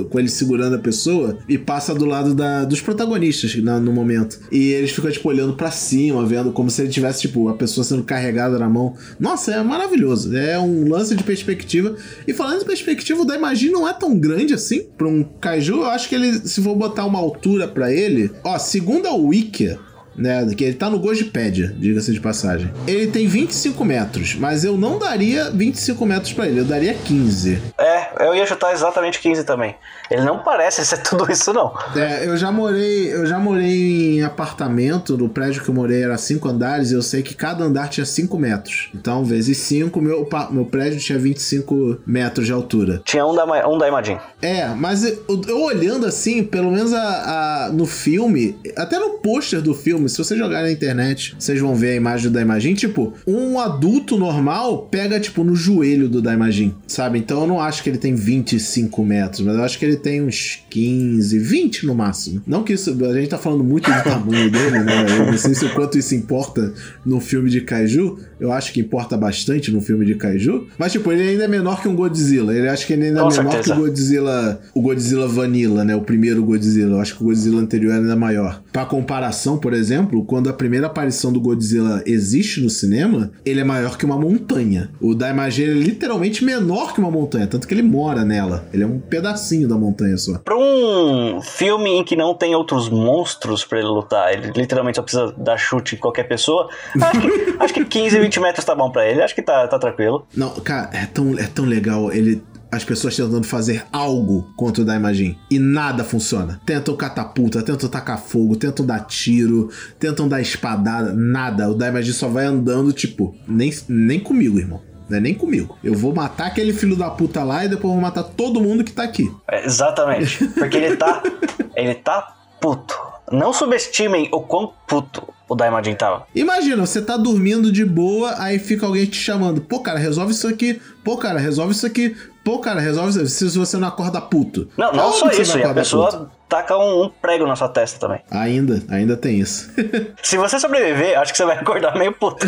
[0.09, 4.39] com ele segurando a pessoa e passa do lado da, dos protagonistas na, no momento.
[4.51, 7.83] E eles ficam, tipo, olhando para cima, vendo como se ele tivesse, tipo, a pessoa
[7.83, 8.95] sendo carregada na mão.
[9.19, 10.35] Nossa, é maravilhoso.
[10.35, 11.95] É um lance de perspectiva.
[12.27, 15.77] E falando de perspectiva, o da Imagine não é tão grande assim pra um kaiju.
[15.77, 19.77] Eu acho que ele, se for botar uma altura para ele, ó, segundo a Wiki,
[20.15, 20.45] né?
[20.55, 22.71] Que ele tá no Gojipédia, diga-se de passagem.
[22.87, 27.61] Ele tem 25 metros, mas eu não daria 25 metros para ele, eu daria 15.
[27.77, 29.75] É, eu ia chutar exatamente 15 também.
[30.09, 31.73] Ele não parece ser tudo isso, não.
[31.95, 36.17] É, eu já morei, eu já morei em apartamento, no prédio que eu morei era
[36.17, 38.89] 5 andares, e eu sei que cada andar tinha 5 metros.
[38.93, 43.01] Então, vezes 5, meu, meu prédio tinha 25 metros de altura.
[43.05, 44.19] Tinha um da, um da Imagine.
[44.41, 49.61] É, mas eu, eu olhando assim, pelo menos a, a, no filme, até no pôster
[49.61, 52.73] do filme, se você jogar na internet, vocês vão ver a imagem do Daimajin.
[52.73, 57.19] Tipo, um adulto normal pega, tipo, no joelho do Daimajin, sabe?
[57.19, 60.21] Então eu não acho que ele tem 25 metros, mas eu acho que ele tem
[60.21, 62.41] uns 15, 20 no máximo.
[62.45, 62.97] Não que isso.
[63.05, 65.05] A gente tá falando muito do tamanho dele, né?
[65.09, 66.73] Eu não sei se o quanto isso importa
[67.05, 68.19] no filme de Kaiju.
[68.41, 70.67] Eu acho que importa bastante no filme de Kaiju.
[70.77, 72.53] Mas, tipo, ele ainda é menor que um Godzilla.
[72.53, 73.73] Ele acho que ele ainda é Com menor certeza.
[73.75, 74.61] que o Godzilla.
[74.73, 75.95] O Godzilla Vanilla, né?
[75.95, 76.95] O primeiro Godzilla.
[76.95, 78.61] Eu acho que o Godzilla anterior era ainda maior.
[78.71, 83.63] Pra comparação, por exemplo, quando a primeira aparição do Godzilla existe no cinema, ele é
[83.63, 84.89] maior que uma montanha.
[84.99, 88.65] O ele é literalmente menor que uma montanha, tanto que ele mora nela.
[88.73, 90.37] Ele é um pedacinho da montanha só.
[90.39, 95.01] Pra um filme em que não tem outros monstros pra ele lutar, ele literalmente só
[95.03, 96.69] precisa dar chute em qualquer pessoa,
[96.99, 99.77] acho que, acho que 15, 20 metros tá bom pra ele, acho que tá, tá
[99.77, 100.25] tranquilo.
[100.35, 102.41] Não, cara, é tão, é tão legal ele.
[102.71, 106.61] As pessoas tentando fazer algo contra o Daimajin e nada funciona.
[106.65, 109.69] Tentam catapulta, tentam tacar fogo, tentam dar tiro,
[109.99, 111.69] tentam dar espadada, nada.
[111.69, 114.79] O Daimajin só vai andando, tipo, nem, nem comigo, irmão.
[115.09, 115.77] Não é nem comigo.
[115.83, 118.93] Eu vou matar aquele filho da puta lá e depois vou matar todo mundo que
[118.93, 119.29] tá aqui.
[119.49, 121.21] É, exatamente, porque ele tá,
[121.75, 122.97] ele tá puto.
[123.31, 126.25] Não subestimem o quão puto o Daimajin tava.
[126.35, 129.61] Imagina, você tá dormindo de boa, aí fica alguém te chamando.
[129.61, 130.81] Pô, cara, resolve isso aqui.
[131.03, 132.15] Pô, cara, resolve isso aqui.
[132.43, 134.67] Pô, cara, resolve isso Se você não acorda puto.
[134.77, 136.31] Não, não só isso, e a pessoa puto?
[136.49, 138.21] taca um, um prego na sua testa também.
[138.31, 139.69] Ainda, ainda tem isso.
[140.23, 142.45] Se você sobreviver, acho que você vai acordar meio puto.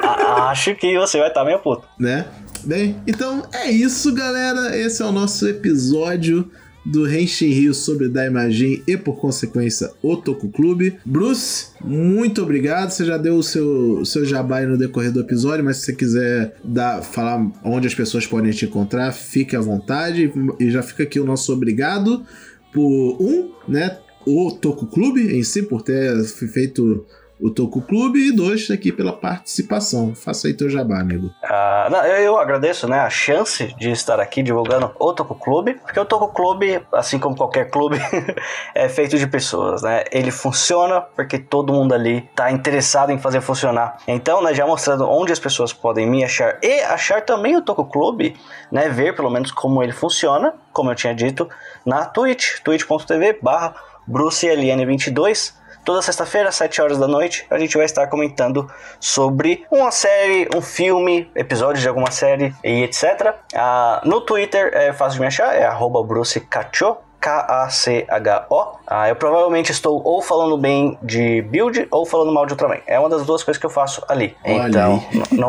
[0.00, 1.84] A- acho que você vai estar meio puto.
[1.98, 2.26] né?
[2.64, 4.76] Bem, então é isso, galera.
[4.76, 6.50] Esse é o nosso episódio
[6.88, 10.98] do Henshin Rio sobre Daimajin e, por consequência, o Toku Clube.
[11.04, 12.90] Bruce, muito obrigado.
[12.90, 16.56] Você já deu o seu, seu jabá no decorrer do episódio, mas se você quiser
[16.64, 20.32] dar, falar onde as pessoas podem te encontrar, fique à vontade.
[20.58, 22.24] E já fica aqui o nosso obrigado
[22.72, 27.04] por, um, né, o Toku Clube em si, por ter feito
[27.40, 30.14] o Toku Clube, e dois, aqui pela participação.
[30.14, 31.30] Faça aí teu jabá, amigo.
[31.42, 35.74] Ah, não, eu, eu agradeço né, a chance de estar aqui divulgando o Toco Clube,
[35.74, 37.98] porque o Toco Clube, assim como qualquer clube,
[38.74, 40.04] é feito de pessoas, né?
[40.10, 43.98] Ele funciona porque todo mundo ali está interessado em fazer funcionar.
[44.06, 47.84] Então, né, já mostrando onde as pessoas podem me achar e achar também o Toco
[47.84, 48.36] Clube,
[48.72, 48.88] né?
[48.88, 51.48] Ver pelo menos como ele funciona, como eu tinha dito,
[51.86, 53.74] na Twitch, twitch.tv barra
[54.08, 55.57] BruceLN22.
[55.88, 58.70] Toda sexta-feira, às 7 horas da noite, a gente vai estar comentando
[59.00, 63.34] sobre uma série, um filme, episódios de alguma série e etc.
[63.54, 68.77] Ah, no Twitter é fácil de me achar, é arroba BruceCacho, K-A-C-H-O.
[68.90, 72.78] Ah, eu provavelmente estou ou falando bem de build ou falando mal de Ultraman.
[72.86, 74.34] É uma das duas coisas que eu faço ali.
[74.44, 75.48] Olha então, não,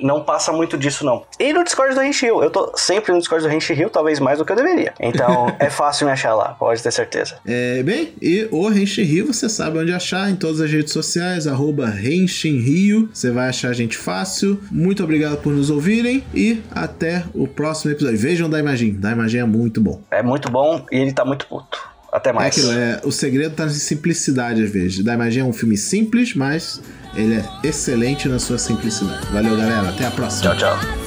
[0.00, 1.24] não, passa muito disso, não.
[1.38, 2.42] E no Discord do Renchil.
[2.42, 4.94] Eu tô sempre no Discord do Renchil, talvez mais do que eu deveria.
[4.98, 7.36] Então, é fácil me achar lá, pode ter certeza.
[7.46, 11.46] É, bem, e o Renshin Rio você sabe onde achar em todas as redes sociais,
[11.46, 13.10] arroba Renshin Rio.
[13.12, 14.58] Você vai achar a gente fácil.
[14.70, 18.18] Muito obrigado por nos ouvirem e até o próximo episódio.
[18.18, 18.92] Vejam Daimajin.
[18.92, 20.00] Daimajin é muito bom.
[20.10, 21.91] É muito bom e ele tá muito puto.
[22.12, 22.54] Até É mais.
[22.54, 25.02] aquilo, é, o segredo tá na simplicidade às vezes.
[25.02, 26.80] Daimajin é um filme simples, mas
[27.14, 29.26] ele é excelente na sua simplicidade.
[29.32, 29.88] Valeu, galera.
[29.88, 30.54] Até a próxima.
[30.54, 31.01] Tchau, tchau.